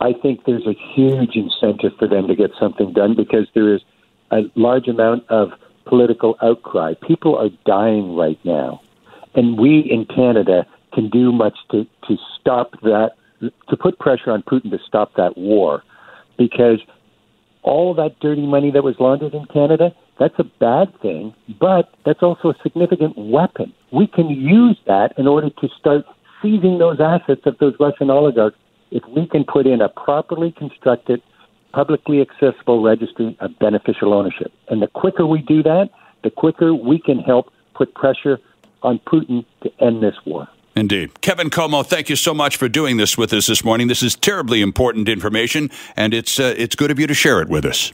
I 0.02 0.14
think 0.22 0.46
there's 0.46 0.68
a 0.68 0.76
huge 0.94 1.36
incentive 1.36 1.94
for 1.98 2.08
them 2.08 2.28
to 2.28 2.36
get 2.36 2.52
something 2.60 2.92
done 2.92 3.16
because 3.16 3.48
there 3.54 3.74
is 3.74 3.82
a 4.32 4.42
large 4.56 4.88
amount 4.88 5.24
of 5.30 5.52
political 5.86 6.36
outcry. 6.42 6.94
People 7.08 7.38
are 7.38 7.50
dying 7.66 8.16
right 8.16 8.40
now. 8.44 8.82
And 9.36 9.58
we 9.58 9.80
in 9.80 10.06
Canada 10.06 10.66
can 10.94 11.10
do 11.10 11.32
much 11.32 11.56
to, 11.72 11.86
to 12.08 12.18
stop 12.40 12.72
that, 12.82 13.12
to 13.42 13.78
put 13.78 14.00
pressure 14.00 14.32
on 14.32 14.44
Putin 14.44 14.70
to 14.72 14.80
stop 14.88 15.14
that 15.16 15.38
war. 15.38 15.84
Because 16.38 16.80
all 17.64 17.94
that 17.96 18.20
dirty 18.20 18.46
money 18.46 18.72
that 18.72 18.84
was 18.84 18.96
laundered 19.00 19.34
in 19.34 19.46
Canada, 19.48 19.94
that's 20.20 20.36
a 20.38 20.44
bad 20.44 20.94
thing, 21.02 21.34
but 21.60 21.90
that's 22.06 22.22
also 22.22 22.50
a 22.50 22.56
significant 22.62 23.18
weapon. 23.18 23.74
We 23.92 24.08
can 24.08 24.30
use 24.30 24.78
that 24.86 25.14
in 25.18 25.28
order 25.28 25.50
to 25.50 25.68
start 25.80 26.06
seizing 26.42 26.78
those 26.78 27.00
assets 27.00 27.42
of 27.46 27.58
those 27.60 27.74
Russian 27.80 28.10
oligarchs 28.10 28.58
if 28.92 29.04
we 29.08 29.26
can 29.26 29.44
put 29.44 29.66
in 29.66 29.82
a 29.82 29.90
properly 29.90 30.54
constructed, 30.56 31.22
publicly 31.74 32.22
accessible 32.22 32.82
registry 32.82 33.36
of 33.40 33.58
beneficial 33.60 34.14
ownership. 34.14 34.54
And 34.70 34.82
the 34.82 34.88
quicker 34.88 35.26
we 35.26 35.42
do 35.42 35.62
that, 35.64 35.90
the 36.24 36.30
quicker 36.30 36.74
we 36.74 37.00
can 37.00 37.20
help 37.20 37.52
put 37.74 37.94
pressure 37.96 38.40
on 38.84 39.00
Putin 39.00 39.46
to 39.62 39.72
end 39.84 40.02
this 40.02 40.16
war. 40.26 40.48
Indeed. 40.76 41.22
Kevin 41.22 41.50
Comeau, 41.50 41.86
thank 41.86 42.10
you 42.10 42.16
so 42.16 42.34
much 42.34 42.58
for 42.58 42.68
doing 42.68 42.98
this 42.98 43.18
with 43.18 43.32
us 43.34 43.48
this 43.48 43.64
morning. 43.64 43.88
This 43.88 44.02
is 44.02 44.16
terribly 44.16 44.62
important 44.62 45.08
information, 45.08 45.70
and 45.96 46.14
it's, 46.14 46.40
uh, 46.40 46.56
it's 46.58 46.76
good 46.76 46.90
of 46.90 47.00
you 47.00 47.06
to 47.06 47.14
share 47.14 47.42
it 47.42 47.50
with 47.50 47.66
us. 47.66 47.94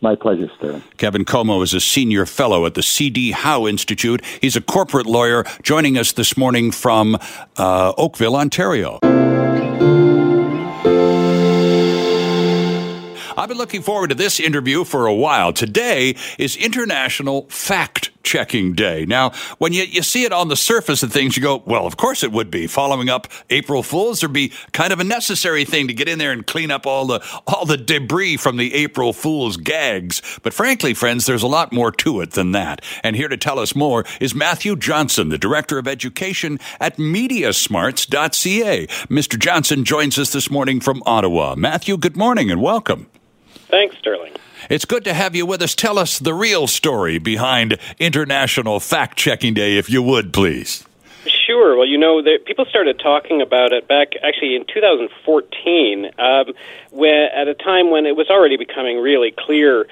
My 0.00 0.14
pleasure, 0.14 0.48
sir. 0.60 0.80
Kevin 0.96 1.24
Comeau 1.24 1.60
is 1.62 1.74
a 1.74 1.80
senior 1.80 2.24
fellow 2.24 2.66
at 2.66 2.74
the 2.74 2.84
C.D. 2.84 3.32
Howe 3.32 3.66
Institute. 3.66 4.24
He's 4.40 4.54
a 4.54 4.60
corporate 4.60 5.06
lawyer 5.06 5.44
joining 5.62 5.98
us 5.98 6.12
this 6.12 6.36
morning 6.36 6.70
from 6.70 7.18
uh, 7.56 7.92
Oakville, 7.98 8.36
Ontario. 8.36 9.00
I've 13.48 13.52
been 13.52 13.56
looking 13.56 13.80
forward 13.80 14.08
to 14.08 14.14
this 14.14 14.40
interview 14.40 14.84
for 14.84 15.06
a 15.06 15.14
while. 15.14 15.54
Today 15.54 16.16
is 16.36 16.54
International 16.54 17.46
Fact 17.48 18.10
Checking 18.22 18.74
Day. 18.74 19.06
Now, 19.06 19.30
when 19.56 19.72
you, 19.72 19.84
you 19.84 20.02
see 20.02 20.24
it 20.24 20.34
on 20.34 20.48
the 20.48 20.56
surface 20.56 21.02
of 21.02 21.10
things, 21.10 21.34
you 21.34 21.42
go, 21.42 21.62
well, 21.64 21.86
of 21.86 21.96
course 21.96 22.22
it 22.22 22.30
would 22.30 22.50
be. 22.50 22.66
Following 22.66 23.08
up 23.08 23.26
April 23.48 23.82
Fools, 23.82 24.20
there'd 24.20 24.34
be 24.34 24.52
kind 24.72 24.92
of 24.92 25.00
a 25.00 25.04
necessary 25.04 25.64
thing 25.64 25.88
to 25.88 25.94
get 25.94 26.10
in 26.10 26.18
there 26.18 26.30
and 26.30 26.46
clean 26.46 26.70
up 26.70 26.86
all 26.86 27.06
the 27.06 27.24
all 27.46 27.64
the 27.64 27.78
debris 27.78 28.36
from 28.36 28.58
the 28.58 28.74
April 28.74 29.14
Fools 29.14 29.56
gags. 29.56 30.20
But 30.42 30.52
frankly, 30.52 30.92
friends, 30.92 31.24
there's 31.24 31.42
a 31.42 31.46
lot 31.46 31.72
more 31.72 31.90
to 31.90 32.20
it 32.20 32.32
than 32.32 32.52
that. 32.52 32.84
And 33.02 33.16
here 33.16 33.28
to 33.28 33.38
tell 33.38 33.58
us 33.58 33.74
more 33.74 34.04
is 34.20 34.34
Matthew 34.34 34.76
Johnson, 34.76 35.30
the 35.30 35.38
Director 35.38 35.78
of 35.78 35.88
Education 35.88 36.60
at 36.80 36.98
Mediasmarts.ca. 36.98 38.86
Mr. 38.86 39.38
Johnson 39.38 39.86
joins 39.86 40.18
us 40.18 40.34
this 40.34 40.50
morning 40.50 40.80
from 40.80 41.02
Ottawa. 41.06 41.54
Matthew, 41.56 41.96
good 41.96 42.18
morning 42.18 42.50
and 42.50 42.60
welcome. 42.60 43.06
Thanks, 43.68 43.96
Sterling. 43.98 44.32
It's 44.70 44.84
good 44.84 45.04
to 45.04 45.14
have 45.14 45.34
you 45.34 45.46
with 45.46 45.62
us. 45.62 45.74
Tell 45.74 45.98
us 45.98 46.18
the 46.18 46.34
real 46.34 46.66
story 46.66 47.18
behind 47.18 47.78
International 47.98 48.80
Fact 48.80 49.16
Checking 49.16 49.54
Day, 49.54 49.76
if 49.76 49.88
you 49.88 50.02
would, 50.02 50.32
please. 50.32 50.84
Sure. 51.46 51.76
Well, 51.76 51.86
you 51.86 51.98
know, 51.98 52.22
the, 52.22 52.38
people 52.44 52.64
started 52.66 52.98
talking 52.98 53.40
about 53.40 53.72
it 53.72 53.88
back 53.88 54.08
actually 54.22 54.54
in 54.54 54.64
2014, 54.66 56.10
um, 56.18 56.52
where, 56.90 57.32
at 57.34 57.48
a 57.48 57.54
time 57.54 57.90
when 57.90 58.06
it 58.06 58.16
was 58.16 58.28
already 58.28 58.56
becoming 58.56 58.98
really 58.98 59.32
clear 59.36 59.86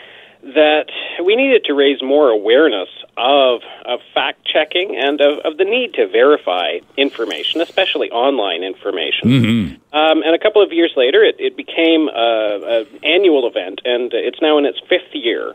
that 0.55 0.87
we 1.25 1.37
needed 1.37 1.65
to 1.65 1.75
raise 1.75 2.03
more 2.03 2.31
awareness 2.31 2.89
of, 3.17 3.63
of 3.85 4.01
fact 4.15 4.47
checking 4.47 4.97
and 4.97 5.21
of, 5.21 5.39
of 5.41 5.57
the 5.57 5.65
need 5.65 5.95
to 5.95 6.07
verify 6.07 6.79
information, 6.97 7.61
especially 7.61 8.11
online 8.11 8.63
information. 8.63 9.29
Mm-hmm. 9.29 9.97
Um, 9.97 10.23
and 10.23 10.35
a 10.35 10.39
couple 10.39 10.63
of 10.63 10.73
years 10.73 10.93
later, 10.97 11.25
it, 11.25 11.37
it 11.39 11.57
became 11.57 12.09
an 12.13 12.87
annual 13.03 13.49
event, 13.49 13.81
and 13.85 14.13
it's 14.13 14.41
now 14.41 14.59
in 14.59 14.67
its 14.67 14.79
fifth 14.89 15.15
year. 15.15 15.55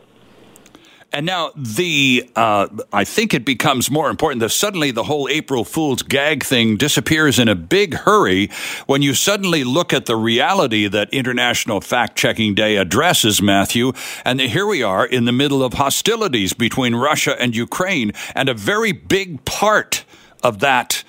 And 1.12 1.26
now 1.26 1.50
the 1.54 2.30
uh, 2.34 2.68
I 2.92 3.04
think 3.04 3.34
it 3.34 3.44
becomes 3.44 3.90
more 3.90 4.08
important 4.08 4.40
that 4.40 4.48
suddenly 4.48 4.90
the 4.90 5.04
whole 5.04 5.28
April 5.28 5.62
Fool's 5.62 6.02
gag 6.02 6.42
thing 6.42 6.78
disappears 6.78 7.38
in 7.38 7.48
a 7.48 7.54
big 7.54 7.94
hurry 7.94 8.48
when 8.86 9.02
you 9.02 9.12
suddenly 9.12 9.62
look 9.62 9.92
at 9.92 10.06
the 10.06 10.16
reality 10.16 10.88
that 10.88 11.12
International 11.12 11.82
Fact 11.82 12.16
Checking 12.16 12.54
Day 12.54 12.76
addresses, 12.76 13.42
Matthew. 13.42 13.92
And 14.24 14.40
here 14.40 14.66
we 14.66 14.82
are 14.82 15.04
in 15.04 15.26
the 15.26 15.32
middle 15.32 15.62
of 15.62 15.74
hostilities 15.74 16.54
between 16.54 16.94
Russia 16.94 17.36
and 17.38 17.54
Ukraine, 17.54 18.12
and 18.34 18.48
a 18.48 18.54
very 18.54 18.92
big 18.92 19.44
part 19.44 20.04
of 20.42 20.60
that 20.60 21.04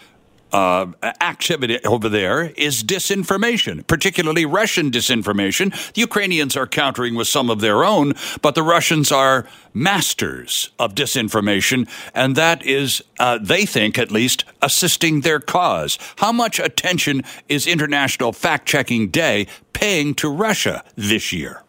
uh, 0.54 0.86
activity 1.20 1.80
over 1.84 2.08
there 2.08 2.52
is 2.56 2.84
disinformation, 2.84 3.86
particularly 3.88 4.46
Russian 4.46 4.92
disinformation. 4.92 5.72
The 5.94 6.02
Ukrainians 6.02 6.56
are 6.56 6.68
countering 6.68 7.16
with 7.16 7.28
some 7.28 7.50
of 7.50 7.60
their 7.60 7.84
own, 7.84 8.14
but 8.42 8.56
the 8.56 8.64
Russians 8.64 9.12
are 9.12 9.46
masters 9.74 10.70
of 10.78 10.94
disinformation, 10.94 11.90
and 12.14 12.36
that 12.36 12.64
is, 12.64 13.04
uh, 13.20 13.40
they 13.42 13.66
think 13.66 13.98
at 13.98 14.12
least, 14.12 14.46
assisting 14.62 15.22
their 15.22 15.40
cause. 15.40 15.98
How 16.18 16.32
much 16.32 16.60
attention 16.60 17.24
is 17.50 17.66
International 17.66 18.32
Fact 18.32 18.68
Checking 18.68 19.10
Day 19.10 19.48
paying 19.74 20.14
to 20.16 20.30
Russia 20.30 20.84
this 20.96 21.34
year? 21.34 21.64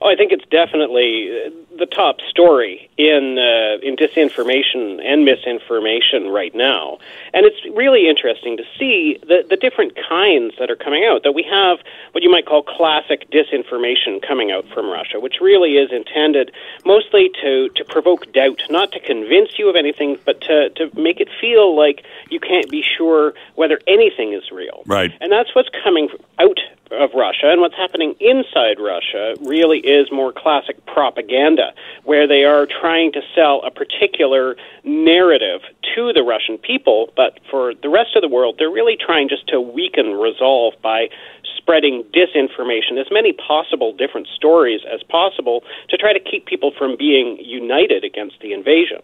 Oh, 0.00 0.08
I 0.08 0.14
think 0.14 0.30
it's 0.30 0.44
definitely 0.50 1.28
the 1.76 1.86
top 1.86 2.20
story 2.20 2.88
in 2.98 3.38
uh, 3.38 3.78
in 3.82 3.96
disinformation 3.96 5.04
and 5.04 5.24
misinformation 5.24 6.28
right 6.28 6.54
now, 6.54 6.98
and 7.34 7.44
it's 7.44 7.64
really 7.76 8.08
interesting 8.08 8.56
to 8.58 8.64
see 8.78 9.18
the 9.22 9.44
the 9.48 9.56
different 9.56 9.96
kinds 9.96 10.54
that 10.58 10.70
are 10.70 10.76
coming 10.76 11.04
out. 11.04 11.24
That 11.24 11.32
we 11.32 11.42
have 11.42 11.78
what 12.12 12.22
you 12.22 12.30
might 12.30 12.46
call 12.46 12.62
classic 12.62 13.28
disinformation 13.30 14.22
coming 14.26 14.52
out 14.52 14.66
from 14.68 14.88
Russia, 14.88 15.18
which 15.18 15.40
really 15.40 15.76
is 15.76 15.90
intended 15.90 16.52
mostly 16.84 17.30
to 17.42 17.68
to 17.70 17.84
provoke 17.84 18.32
doubt, 18.32 18.62
not 18.70 18.92
to 18.92 19.00
convince 19.00 19.58
you 19.58 19.68
of 19.68 19.74
anything, 19.74 20.16
but 20.24 20.40
to 20.42 20.70
to 20.70 20.90
make 21.00 21.20
it 21.20 21.28
feel 21.40 21.76
like 21.76 22.04
you 22.30 22.38
can't 22.38 22.70
be 22.70 22.82
sure 22.82 23.34
whether 23.56 23.80
anything 23.88 24.32
is 24.32 24.52
real. 24.52 24.82
Right, 24.86 25.12
and 25.20 25.32
that's 25.32 25.54
what's 25.56 25.70
coming 25.82 26.08
out 26.38 26.60
of 26.90 27.10
Russia, 27.14 27.50
and 27.50 27.60
what's 27.60 27.76
happening 27.76 28.14
inside 28.20 28.78
Russia 28.78 29.34
really 29.40 29.78
is 29.78 30.10
more 30.10 30.32
classic 30.32 30.84
propaganda, 30.86 31.72
where 32.04 32.26
they 32.26 32.44
are 32.44 32.66
trying 32.66 33.12
to 33.12 33.20
sell 33.34 33.62
a 33.64 33.70
particular 33.70 34.56
narrative 34.84 35.60
to 35.94 36.12
the 36.12 36.22
Russian 36.22 36.58
people, 36.58 37.12
but 37.16 37.38
for 37.50 37.74
the 37.74 37.88
rest 37.88 38.16
of 38.16 38.22
the 38.22 38.28
world, 38.28 38.56
they're 38.58 38.70
really 38.70 38.96
trying 38.96 39.28
just 39.28 39.46
to 39.48 39.60
weaken 39.60 40.12
resolve 40.12 40.74
by 40.82 41.08
spreading 41.56 42.04
disinformation, 42.14 42.98
as 42.98 43.06
many 43.10 43.32
possible 43.32 43.92
different 43.92 44.26
stories 44.34 44.80
as 44.92 45.02
possible, 45.02 45.62
to 45.88 45.96
try 45.96 46.12
to 46.12 46.20
keep 46.20 46.46
people 46.46 46.72
from 46.78 46.96
being 46.96 47.38
united 47.40 48.04
against 48.04 48.40
the 48.40 48.52
invasion. 48.52 49.00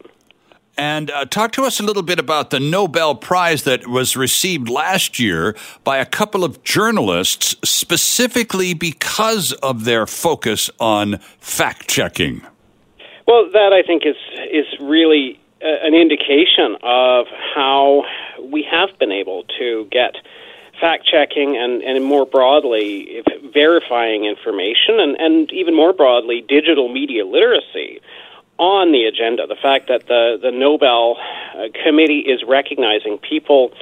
And 0.76 1.10
uh, 1.10 1.24
talk 1.26 1.52
to 1.52 1.64
us 1.64 1.78
a 1.78 1.84
little 1.84 2.02
bit 2.02 2.18
about 2.18 2.50
the 2.50 2.58
Nobel 2.58 3.14
Prize 3.14 3.62
that 3.62 3.86
was 3.86 4.16
received 4.16 4.68
last 4.68 5.20
year 5.20 5.54
by 5.84 5.98
a 5.98 6.06
couple 6.06 6.42
of 6.42 6.64
journalists 6.64 7.54
specifically 7.62 8.74
because 8.74 9.52
of 9.54 9.84
their 9.84 10.06
focus 10.06 10.70
on 10.80 11.18
fact 11.38 11.88
checking. 11.88 12.42
Well, 13.26 13.48
that 13.52 13.72
I 13.72 13.86
think 13.86 14.04
is 14.04 14.16
is 14.50 14.66
really 14.80 15.40
uh, 15.62 15.68
an 15.82 15.94
indication 15.94 16.76
of 16.82 17.26
how 17.54 18.04
we 18.42 18.66
have 18.70 18.98
been 18.98 19.12
able 19.12 19.44
to 19.58 19.86
get 19.90 20.16
fact 20.80 21.06
checking 21.06 21.56
and, 21.56 21.82
and 21.82 22.04
more 22.04 22.26
broadly 22.26 23.22
verifying 23.52 24.24
information 24.24 24.98
and, 24.98 25.16
and 25.20 25.52
even 25.52 25.74
more 25.74 25.92
broadly 25.92 26.44
digital 26.48 26.92
media 26.92 27.24
literacy 27.24 28.00
on 28.58 28.92
the 28.92 29.04
agenda. 29.04 29.46
The 29.46 29.56
fact 29.56 29.88
that 29.88 30.06
the, 30.06 30.38
the 30.40 30.50
Nobel 30.50 31.16
uh, 31.18 31.68
Committee 31.84 32.20
is 32.20 32.42
recognizing 32.46 33.18
people 33.18 33.72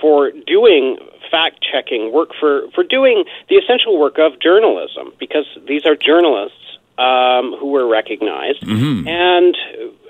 for 0.00 0.30
doing 0.46 0.98
fact 1.30 1.64
checking 1.70 2.12
work, 2.12 2.30
for, 2.38 2.70
for 2.74 2.84
doing 2.84 3.24
the 3.48 3.56
essential 3.56 3.98
work 3.98 4.18
of 4.18 4.38
journalism, 4.40 5.12
because 5.18 5.46
these 5.66 5.86
are 5.86 5.96
journalists 5.96 6.78
um, 6.98 7.54
who 7.58 7.68
were 7.70 7.86
recognized. 7.86 8.62
Mm-hmm. 8.62 9.08
And 9.08 9.56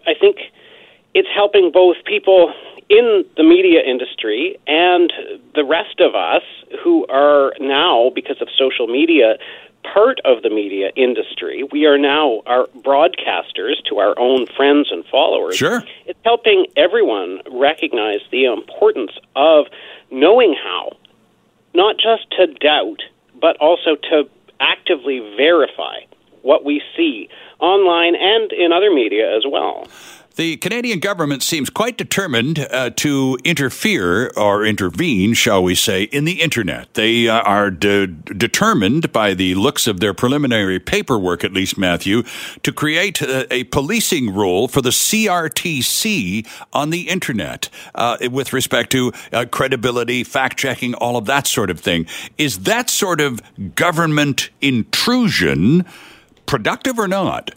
I 0.07 0.15
think 0.15 0.39
it's 1.15 1.29
helping 1.35 1.71
both 1.73 1.97
people 2.05 2.53
in 2.89 3.25
the 3.37 3.43
media 3.43 3.81
industry 3.83 4.59
and 4.67 5.13
the 5.55 5.65
rest 5.65 6.01
of 6.01 6.15
us 6.15 6.43
who 6.83 7.07
are 7.07 7.53
now, 7.61 8.11
because 8.15 8.41
of 8.41 8.49
social 8.59 8.87
media, 8.87 9.39
part 9.83 10.21
of 10.25 10.43
the 10.43 10.51
media 10.51 10.91
industry. 10.97 11.65
We 11.71 11.87
are 11.87 11.99
now 11.99 12.43
our 12.47 12.67
broadcasters 12.79 13.83
to 13.89 13.99
our 13.99 14.19
own 14.19 14.47
friends 14.57 14.89
and 14.91 15.05
followers. 15.07 15.57
Sure. 15.57 15.83
It's 16.07 16.19
helping 16.25 16.67
everyone 16.77 17.41
recognize 17.51 18.21
the 18.31 18.45
importance 18.45 19.13
of 19.37 19.67
knowing 20.11 20.55
how, 20.63 20.97
not 21.75 21.97
just 21.97 22.31
to 22.33 22.47
doubt, 22.47 23.03
but 23.41 23.57
also 23.59 23.97
to 24.11 24.29
actively 24.61 25.21
verify 25.37 26.01
what 26.43 26.65
we 26.65 26.83
see 26.97 27.29
online 27.61 28.15
and 28.17 28.53
in 28.53 28.73
other 28.73 28.93
media 28.93 29.37
as 29.37 29.45
well. 29.49 29.87
The 30.37 30.57
Canadian 30.57 30.99
government 30.99 31.43
seems 31.43 31.69
quite 31.69 31.99
determined 31.99 32.59
uh, 32.59 32.91
to 32.97 33.39
interfere 33.45 34.33
or 34.35 34.65
intervene, 34.65 35.35
shall 35.35 35.63
we 35.63 35.75
say, 35.75 36.05
in 36.05 36.25
the 36.25 36.41
internet. 36.41 36.95
They 36.95 37.29
uh, 37.29 37.41
are 37.41 37.71
de- 37.71 38.07
determined, 38.07 39.13
by 39.13 39.35
the 39.35 39.55
looks 39.55 39.87
of 39.87 40.01
their 40.01 40.15
preliminary 40.15 40.79
paperwork, 40.79 41.45
at 41.45 41.53
least, 41.53 41.77
Matthew, 41.77 42.23
to 42.63 42.73
create 42.73 43.21
a, 43.21 43.53
a 43.53 43.65
policing 43.65 44.35
role 44.35 44.69
for 44.69 44.81
the 44.81 44.91
CRTC 44.91 46.47
on 46.73 46.89
the 46.89 47.09
internet 47.11 47.69
uh, 47.95 48.17
with 48.31 48.55
respect 48.55 48.91
to 48.93 49.13
uh, 49.33 49.45
credibility, 49.51 50.25
fact 50.25 50.59
checking, 50.59 50.95
all 50.95 51.19
of 51.19 51.27
that 51.27 51.47
sort 51.47 51.69
of 51.69 51.79
thing. 51.79 52.07
Is 52.39 52.61
that 52.61 52.89
sort 52.89 53.21
of 53.21 53.43
government 53.75 54.49
intrusion 54.63 55.85
productive 56.47 56.99
or 56.99 57.09
not? 57.09 57.51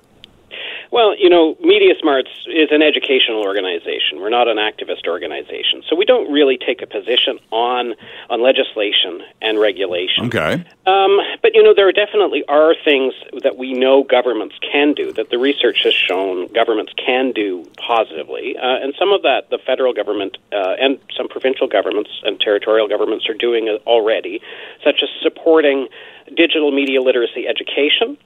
Well, 0.95 1.13
you 1.19 1.29
know, 1.29 1.57
Media 1.59 1.93
Smarts 1.99 2.29
is 2.47 2.69
an 2.71 2.81
educational 2.81 3.41
organization. 3.41 4.21
We're 4.21 4.29
not 4.29 4.47
an 4.47 4.55
activist 4.55 5.09
organization, 5.09 5.83
so 5.89 5.93
we 5.93 6.05
don't 6.05 6.31
really 6.31 6.57
take 6.57 6.81
a 6.81 6.87
position 6.87 7.37
on 7.51 7.95
on 8.29 8.41
legislation 8.41 9.21
and 9.41 9.59
regulation. 9.59 10.27
Okay. 10.27 10.53
Um, 10.87 11.19
but 11.41 11.53
you 11.53 11.61
know, 11.63 11.73
there 11.75 11.91
definitely 11.91 12.45
are 12.47 12.73
things 12.85 13.13
that 13.43 13.57
we 13.57 13.73
know 13.73 14.03
governments 14.03 14.55
can 14.61 14.93
do 14.93 15.11
that 15.11 15.31
the 15.31 15.37
research 15.37 15.83
has 15.83 15.93
shown 15.93 16.47
governments 16.53 16.93
can 16.95 17.33
do 17.33 17.69
positively, 17.77 18.55
uh, 18.55 18.79
and 18.81 18.93
some 18.97 19.11
of 19.11 19.21
that 19.23 19.49
the 19.49 19.57
federal 19.57 19.91
government 19.91 20.37
uh, 20.53 20.79
and 20.79 20.97
some 21.17 21.27
provincial 21.27 21.67
governments 21.67 22.11
and 22.23 22.39
territorial 22.39 22.87
governments 22.87 23.27
are 23.27 23.33
doing 23.33 23.67
already, 23.85 24.39
such 24.81 25.03
as 25.03 25.09
supporting 25.21 25.89
digital 26.37 26.71
media 26.71 27.01
literacy 27.01 27.49
education 27.49 28.17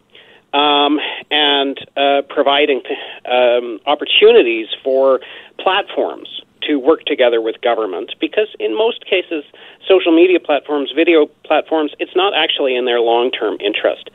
um, 0.53 0.99
and 1.29 1.77
uh, 1.95 2.21
providing 2.29 2.81
um, 3.25 3.79
opportunities 3.85 4.67
for 4.83 5.19
platforms 5.59 6.41
to 6.61 6.77
work 6.77 7.05
together 7.05 7.41
with 7.41 7.61
government. 7.61 8.13
Because 8.19 8.47
in 8.59 8.77
most 8.77 9.05
cases 9.05 9.43
social 9.87 10.15
media 10.15 10.39
platforms 10.39 10.91
video 10.95 11.27
platforms 11.43 11.93
it's 11.99 12.15
not 12.15 12.33
actually 12.35 12.75
in 12.75 12.85
their 12.85 12.99
long-term 12.99 13.57
interest 13.59 14.09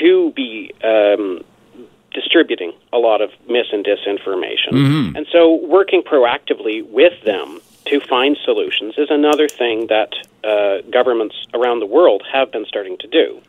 to 0.00 0.32
be 0.32 0.72
um, 0.84 1.42
distributing 2.12 2.72
a 2.92 2.98
lot 2.98 3.20
of 3.20 3.30
mis 3.48 3.66
and 3.72 3.84
disinformation. 3.84 4.72
Mm-hmm. 4.72 5.16
and 5.16 5.26
so 5.30 5.54
working 5.66 6.02
proactively 6.02 6.88
with 6.88 7.22
them 7.24 7.60
to 7.86 8.00
find 8.00 8.36
solutions 8.44 8.94
is 8.96 9.10
another 9.10 9.48
thing 9.48 9.86
that 9.88 10.14
uh, 10.44 10.82
governments 10.90 11.36
around 11.54 11.80
the 11.80 11.86
world 11.86 12.22
have 12.32 12.50
been 12.52 12.64
starting 12.66 12.96
to 12.98 13.06
do 13.08 13.40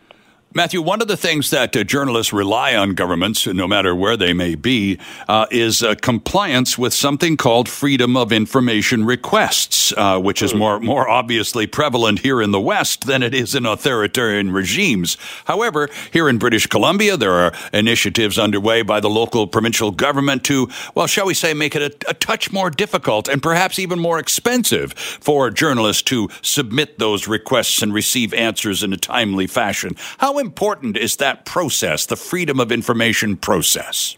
Matthew, 0.56 0.82
one 0.82 1.00
of 1.00 1.08
the 1.08 1.16
things 1.16 1.52
that 1.52 1.78
uh, 1.78 1.84
journalists 1.84 2.34
rely 2.34 2.76
on 2.76 2.96
governments, 2.96 3.46
no 3.46 3.68
matter 3.68 3.94
where 3.94 4.18
they 4.18 4.34
may 4.34 4.56
be, 4.56 4.98
uh, 5.28 5.46
is 5.52 5.84
uh, 5.84 5.94
compliance 5.94 6.76
with 6.76 6.92
something 6.92 7.38
called 7.38 7.70
freedom 7.70 8.18
of 8.18 8.32
information 8.32 9.06
requests, 9.06 9.94
uh, 9.96 10.20
which 10.20 10.42
is 10.42 10.56
more 10.56 10.80
more 10.80 11.08
obviously 11.08 11.68
prevalent 11.68 12.18
here 12.22 12.42
in 12.42 12.50
the 12.50 12.60
West 12.60 13.06
than 13.06 13.22
it 13.22 13.36
is 13.36 13.54
in 13.54 13.68
authoritarian 13.68 14.52
regimes. 14.52 15.18
However, 15.46 15.88
here 16.12 16.28
in 16.28 16.40
British 16.40 16.66
Columbia, 16.66 17.16
there 17.16 17.34
are 17.34 17.54
initiatives 17.72 18.40
underway 18.40 18.82
by 18.82 19.00
the 19.00 19.10
local 19.10 19.46
provincial 19.46 19.92
government 19.92 20.44
to, 20.46 20.68
well, 20.96 21.06
shall 21.06 21.28
we 21.28 21.36
say, 21.36 21.54
make 21.54 21.76
it 21.76 22.04
a, 22.04 22.10
a 22.10 22.14
touch 22.16 22.52
more 22.52 22.72
difficult 22.72 23.28
and 23.28 23.44
perhaps 23.44 23.78
even 23.78 24.00
more 24.00 24.18
expensive 24.18 24.94
for 24.94 25.52
journalists 25.52 26.02
to 26.02 26.28
submit 26.42 26.98
those 26.98 27.28
requests 27.28 27.84
and 27.84 27.94
receive 27.94 28.34
answers 28.34 28.82
in 28.82 28.94
a 28.94 28.98
timely 28.98 29.46
fashion. 29.46 29.96
How 30.18 30.38
important 30.39 30.97
is 30.97 31.17
that 31.17 31.45
process, 31.45 32.06
the 32.06 32.15
freedom 32.15 32.60
of 32.60 32.71
information 32.71 33.38
process? 33.38 34.17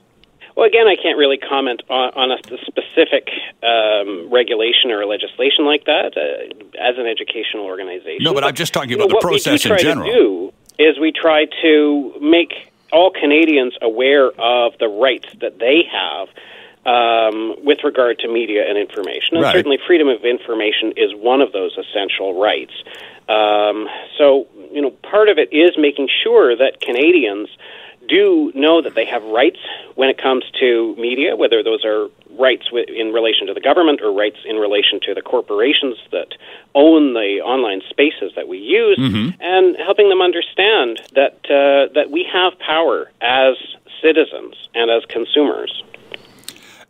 Well, 0.55 0.67
again, 0.67 0.88
I 0.88 0.95
can't 0.95 1.17
really 1.17 1.38
comment 1.38 1.81
on, 1.89 2.13
on 2.13 2.31
a 2.31 2.38
specific 2.65 3.29
um, 3.63 4.29
regulation 4.31 4.91
or 4.91 5.05
legislation 5.05 5.65
like 5.65 5.86
that 5.86 6.15
uh, 6.15 6.79
as 6.79 6.97
an 6.97 7.07
educational 7.07 7.65
organization. 7.65 8.23
No, 8.23 8.34
but, 8.34 8.41
but 8.41 8.47
I'm 8.47 8.55
just 8.55 8.73
talking 8.73 8.93
about 8.93 9.07
you 9.07 9.13
know, 9.13 9.19
the 9.19 9.27
process 9.27 9.65
in 9.65 9.77
general. 9.77 10.07
What 10.07 10.13
we 10.13 10.19
do 10.19 10.53
is 10.77 10.99
we 10.99 11.12
try 11.12 11.45
to 11.62 12.13
make 12.21 12.71
all 12.91 13.12
Canadians 13.12 13.73
aware 13.81 14.27
of 14.39 14.73
the 14.79 14.88
rights 14.88 15.27
that 15.39 15.60
they 15.60 15.84
have 15.91 16.27
um, 16.86 17.55
with 17.63 17.79
regard 17.84 18.19
to 18.19 18.27
media 18.27 18.67
and 18.67 18.77
information. 18.77 19.38
And 19.38 19.43
right. 19.43 19.55
certainly, 19.55 19.77
freedom 19.86 20.07
of 20.07 20.25
information 20.25 20.93
is 20.97 21.13
one 21.15 21.41
of 21.41 21.51
those 21.53 21.77
essential 21.77 22.39
rights. 22.39 22.73
Um, 23.32 23.88
so, 24.17 24.48
you 24.72 24.82
know, 24.82 24.91
part 24.91 25.30
of 25.30 25.38
it 25.38 25.54
is 25.54 25.72
making 25.78 26.10
sure 26.24 26.56
that 26.56 26.82
Canadians 26.82 27.50
do 28.10 28.52
know 28.54 28.82
that 28.82 28.96
they 28.96 29.06
have 29.06 29.24
rights 29.24 29.60
when 29.96 30.10
it 30.10 30.17
comes 30.17 30.44
to 30.60 30.96
media, 30.98 31.36
whether 31.36 31.63
those 31.63 31.86
are 31.86 32.10
rights 32.38 32.67
in 32.74 33.13
relation 33.13 33.48
to 33.48 33.54
the 33.54 33.62
government 33.62 34.02
or 34.02 34.12
rights 34.12 34.38
in 34.46 34.58
relation 34.58 35.00
to 35.04 35.13
the 35.13 35.22
corporations 35.22 35.98
that 36.12 36.34
own 36.76 37.13
the 37.13 37.39
online 37.44 37.82
spaces 37.89 38.32
that 38.36 38.48
we 38.48 38.58
use, 38.58 38.98
mm-hmm. 38.98 39.30
and 39.39 39.78
helping 39.78 40.10
them 40.10 40.22
understand 40.22 41.02
that 41.13 41.39
uh, 41.46 41.94
that 41.94 42.10
we 42.10 42.28
have 42.32 42.58
power 42.60 43.12
as 43.22 43.56
citizens 44.02 44.56
and 44.74 44.89
as 44.89 45.06
consumers 45.06 45.84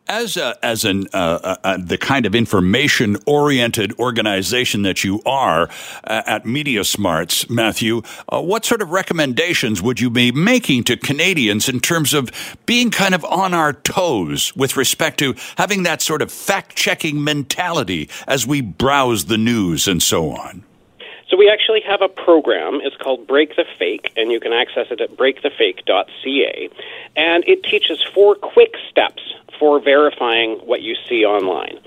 as 0.08 0.38
a, 0.38 0.58
as 0.64 0.86
an 0.86 1.08
uh, 1.14 1.18
uh, 1.18 1.56
uh, 1.64 1.78
the 1.78 1.98
kind 1.98 2.26
of 2.26 2.36
information 2.36 3.18
oriented 3.26 3.98
organization 4.00 4.82
that 4.82 5.04
you 5.04 5.22
are 5.26 5.70
uh, 6.04 6.22
at 6.26 6.46
Media 6.46 6.84
Smarts, 6.84 7.50
Matthew, 7.50 8.02
uh, 8.30 8.42
what 8.42 8.66
sort 8.66 8.82
of 8.82 8.90
recommendations 8.90 9.82
would 9.82 10.00
you 10.00 10.10
be 10.10 10.32
making 10.32 10.84
to 10.86 10.98
Canadians 10.98 11.70
in 11.70 11.80
terms 11.80 12.14
of 12.14 12.30
being 12.66 12.92
kind 12.92 13.16
of 13.16 13.24
on 13.26 13.54
our 13.54 13.74
toes 13.74 14.56
with 14.56 14.76
respect 14.76 15.20
to 15.20 15.36
having 15.58 15.84
that 15.84 16.02
sort 16.02 16.22
of 16.22 16.32
fact 16.32 16.76
checking 16.76 17.24
mentality 17.24 18.10
as 18.28 18.46
we 18.46 18.62
browse 18.62 19.26
the 19.26 19.38
news 19.38 19.88
and 19.88 20.02
so 20.02 20.32
on? 20.32 20.64
We 21.42 21.50
actually 21.50 21.82
have 21.88 22.04
a 22.04 22.08
program. 22.08 22.82
It's 22.84 22.96
called 22.98 23.26
Break 23.26 23.56
the 23.56 23.66
Fake, 23.80 24.14
and 24.16 24.32
you 24.32 24.40
can 24.40 24.54
access 24.54 24.86
it 24.92 25.02
at 25.02 25.18
breakthefake.ca. 25.18 26.70
And 27.16 27.44
it 27.48 27.64
teaches 27.64 28.00
four 28.14 28.36
quick 28.36 28.76
steps 28.92 29.24
for 29.58 29.80
verifying 29.80 30.60
what 30.60 30.84
you 30.84 30.96
see 31.10 31.26
online. 31.26 31.80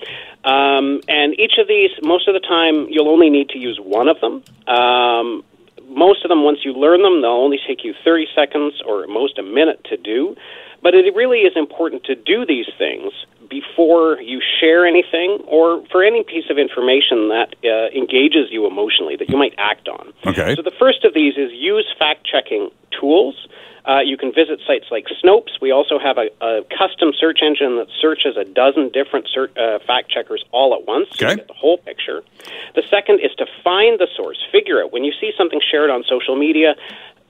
Um, 0.42 1.02
and 1.06 1.38
each 1.38 1.58
of 1.58 1.68
these, 1.68 1.92
most 2.02 2.26
of 2.26 2.34
the 2.34 2.40
time, 2.40 2.88
you'll 2.90 3.08
only 3.08 3.30
need 3.30 3.48
to 3.50 3.58
use 3.58 3.78
one 3.80 4.08
of 4.08 4.20
them. 4.20 4.42
Um, 4.66 5.44
most 5.88 6.24
of 6.24 6.30
them, 6.30 6.42
once 6.42 6.64
you 6.64 6.72
learn 6.72 7.02
them, 7.02 7.22
they'll 7.22 7.30
only 7.30 7.60
take 7.64 7.84
you 7.84 7.94
30 8.04 8.26
seconds 8.34 8.82
or 8.84 9.04
at 9.04 9.08
most 9.08 9.38
a 9.38 9.44
minute 9.44 9.84
to 9.84 9.96
do. 9.96 10.34
But 10.84 10.94
it 10.94 11.14
really 11.16 11.38
is 11.48 11.56
important 11.56 12.04
to 12.04 12.14
do 12.14 12.44
these 12.44 12.68
things 12.76 13.10
before 13.48 14.20
you 14.20 14.38
share 14.60 14.86
anything 14.86 15.40
or 15.48 15.82
for 15.90 16.04
any 16.04 16.22
piece 16.22 16.44
of 16.50 16.58
information 16.58 17.30
that 17.30 17.56
uh, 17.64 17.88
engages 17.96 18.52
you 18.52 18.66
emotionally 18.66 19.16
that 19.16 19.30
you 19.30 19.38
might 19.38 19.54
act 19.56 19.88
on. 19.88 20.12
Okay. 20.26 20.54
So 20.54 20.60
the 20.60 20.76
first 20.78 21.04
of 21.04 21.14
these 21.14 21.38
is 21.38 21.50
use 21.52 21.88
fact 21.98 22.26
checking 22.26 22.68
tools. 23.00 23.48
Uh, 23.86 24.00
you 24.00 24.16
can 24.16 24.32
visit 24.32 24.60
sites 24.66 24.86
like 24.90 25.06
Snopes. 25.24 25.60
We 25.60 25.70
also 25.70 25.98
have 25.98 26.16
a, 26.16 26.28
a 26.44 26.64
custom 26.76 27.12
search 27.18 27.40
engine 27.42 27.76
that 27.76 27.88
searches 28.00 28.36
a 28.36 28.44
dozen 28.44 28.90
different 28.90 29.28
uh, 29.36 29.78
fact 29.86 30.10
checkers 30.10 30.44
all 30.52 30.74
at 30.74 30.86
once. 30.86 31.08
Okay. 31.12 31.30
So 31.30 31.36
get 31.36 31.48
the 31.48 31.54
whole 31.54 31.78
picture. 31.78 32.22
The 32.74 32.82
second 32.90 33.20
is 33.20 33.32
to 33.36 33.46
find 33.62 33.98
the 33.98 34.08
source. 34.16 34.38
Figure 34.52 34.82
out 34.82 34.92
when 34.92 35.04
you 35.04 35.12
see 35.20 35.32
something 35.36 35.60
shared 35.70 35.90
on 35.90 36.04
social 36.08 36.36
media, 36.36 36.76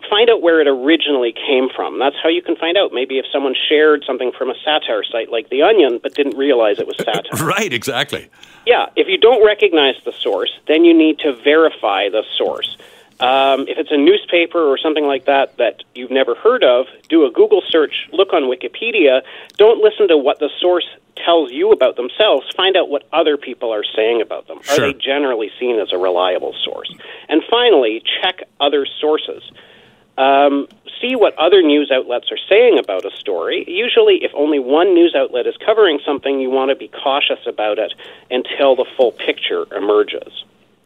find 0.09 0.31
out 0.31 0.43
where 0.43 0.61
it 0.61 0.67
originally 0.69 1.33
came 1.33 1.69
from. 1.75 1.99
That's 1.99 2.17
how 2.23 2.29
you 2.29 2.43
can 2.43 2.57
find 2.57 2.77
out. 2.77 2.93
Maybe 2.93 3.19
if 3.19 3.27
someone 3.33 3.55
shared 3.69 4.05
something 4.07 4.33
from 4.33 4.51
a 4.51 4.55
satire 4.65 5.03
site 5.05 5.31
like 5.31 5.49
The 5.51 5.63
Onion, 5.63 6.01
but 6.03 6.15
didn't 6.15 6.37
realize 6.37 6.79
it 6.79 6.87
was 6.87 6.97
satire. 7.05 7.47
right, 7.47 7.73
exactly. 7.73 8.29
Yeah, 8.67 8.87
if 8.97 9.09
you 9.09 9.19
don't 9.19 9.45
recognize 9.45 9.97
the 10.05 10.13
source, 10.13 10.53
then 10.67 10.85
you 10.85 10.95
need 10.95 11.19
to 11.21 11.35
verify 11.35 12.09
the 12.09 12.25
source. 12.37 12.77
Um, 13.21 13.69
if 13.69 13.79
it's 13.79 13.93
a 13.93 13.97
newspaper 13.97 14.59
or 14.61 14.77
something 14.77 15.07
like 15.07 15.27
that 15.27 15.57
that 15.59 15.85
you've 15.95 16.11
never 16.11 16.35
heard 16.35 16.65
of, 16.65 16.87
do 17.09 17.25
a 17.25 17.31
Google 17.31 17.63
search, 17.69 18.09
look 18.13 18.33
on 18.33 18.45
Wikipedia. 18.45 19.23
Don't 19.57 19.83
listen 19.83 20.09
to 20.09 20.17
what 20.19 20.41
the 20.41 20.51
source 20.61 20.87
tells 21.17 21.53
you 21.53 21.71
about 21.71 21.95
themselves. 21.97 22.45
Find 22.57 22.77
out 22.77 22.89
what 22.91 23.07
other 23.13 23.37
people 23.37 23.73
are 23.73 23.85
saying 23.85 24.21
about 24.21 24.49
them. 24.49 24.59
Sure. 24.63 24.75
Are 24.85 24.93
they 24.93 24.99
generally 24.99 25.51
seen 25.61 25.79
as 25.79 25.93
a 25.93 25.97
reliable 25.99 26.55
source? 26.65 26.93
And 27.29 27.43
finally, 27.49 28.03
check 28.21 28.41
other 28.61 28.85
sources. 29.01 29.43
Um, 30.17 30.69
see 31.01 31.17
what 31.17 31.37
other 31.39 31.63
news 31.63 31.91
outlets 31.91 32.31
are 32.31 32.39
saying 32.49 32.79
about 32.79 33.05
a 33.05 33.11
story. 33.17 33.65
Usually, 33.67 34.25
if 34.25 34.33
only 34.35 34.59
one 34.59 34.95
news 34.95 35.15
outlet 35.15 35.47
is 35.47 35.57
covering 35.65 35.99
something, 36.05 36.41
you 36.41 36.51
want 36.51 36.71
to 36.71 36.77
be 36.77 36.89
cautious 36.89 37.41
about 37.47 37.79
it 37.79 37.93
until 38.31 38.77
the 38.77 38.87
full 38.97 39.13
picture 39.13 39.67
emerges. 39.75 40.45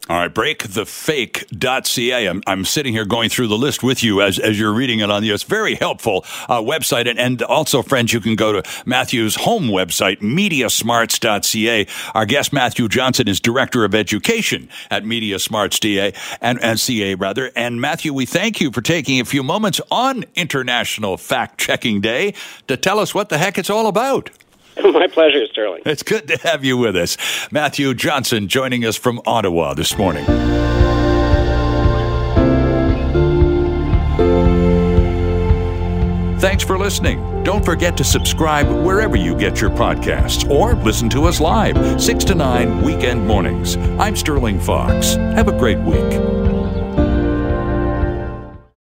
All 0.08 0.16
right, 0.16 0.32
breakthefake.ca. 0.32 2.28
I'm, 2.28 2.42
I'm 2.46 2.64
sitting 2.64 2.94
here 2.94 3.04
going 3.04 3.28
through 3.28 3.48
the 3.48 3.58
list 3.58 3.82
with 3.82 4.02
you 4.02 4.22
as, 4.22 4.38
as 4.38 4.58
you're 4.58 4.72
reading 4.72 5.00
it 5.00 5.10
on 5.10 5.20
the, 5.20 5.30
it's 5.30 5.42
very 5.42 5.74
helpful 5.74 6.24
uh, 6.48 6.62
website. 6.62 7.06
And, 7.06 7.18
and 7.18 7.42
also, 7.42 7.82
friends, 7.82 8.14
you 8.14 8.20
can 8.20 8.34
go 8.34 8.52
to 8.52 8.62
Matthew's 8.86 9.34
home 9.34 9.64
website, 9.64 10.20
mediasmarts.ca. 10.20 11.86
Our 12.14 12.24
guest, 12.24 12.54
Matthew 12.54 12.88
Johnson, 12.88 13.28
is 13.28 13.38
Director 13.38 13.84
of 13.84 13.94
Education 13.94 14.70
at 14.90 15.04
Mediasmarts.ca 15.04 16.14
and, 16.40 16.58
and 16.62 16.80
CA 16.80 17.14
rather. 17.14 17.50
And 17.54 17.78
Matthew, 17.78 18.14
we 18.14 18.24
thank 18.24 18.62
you 18.62 18.72
for 18.72 18.80
taking 18.80 19.20
a 19.20 19.26
few 19.26 19.42
moments 19.42 19.78
on 19.90 20.24
International 20.34 21.18
Fact 21.18 21.60
Checking 21.60 22.00
Day 22.00 22.32
to 22.66 22.78
tell 22.78 22.98
us 22.98 23.14
what 23.14 23.28
the 23.28 23.36
heck 23.36 23.58
it's 23.58 23.68
all 23.68 23.86
about. 23.86 24.30
My 24.84 25.06
pleasure, 25.06 25.46
Sterling. 25.46 25.82
It's 25.84 26.02
good 26.02 26.28
to 26.28 26.36
have 26.38 26.64
you 26.64 26.76
with 26.76 26.96
us. 26.96 27.16
Matthew 27.50 27.94
Johnson 27.94 28.48
joining 28.48 28.84
us 28.84 28.96
from 28.96 29.20
Ottawa 29.26 29.74
this 29.74 29.96
morning. 29.98 30.24
Thanks 36.38 36.62
for 36.62 36.78
listening. 36.78 37.42
Don't 37.42 37.64
forget 37.64 37.96
to 37.96 38.04
subscribe 38.04 38.68
wherever 38.68 39.16
you 39.16 39.36
get 39.36 39.60
your 39.60 39.70
podcasts 39.70 40.48
or 40.48 40.74
listen 40.74 41.08
to 41.10 41.24
us 41.24 41.40
live, 41.40 42.00
6 42.00 42.24
to 42.24 42.34
9 42.36 42.82
weekend 42.82 43.26
mornings. 43.26 43.76
I'm 43.98 44.14
Sterling 44.14 44.60
Fox. 44.60 45.16
Have 45.16 45.48
a 45.48 45.58
great 45.58 45.78
week. 45.80 46.38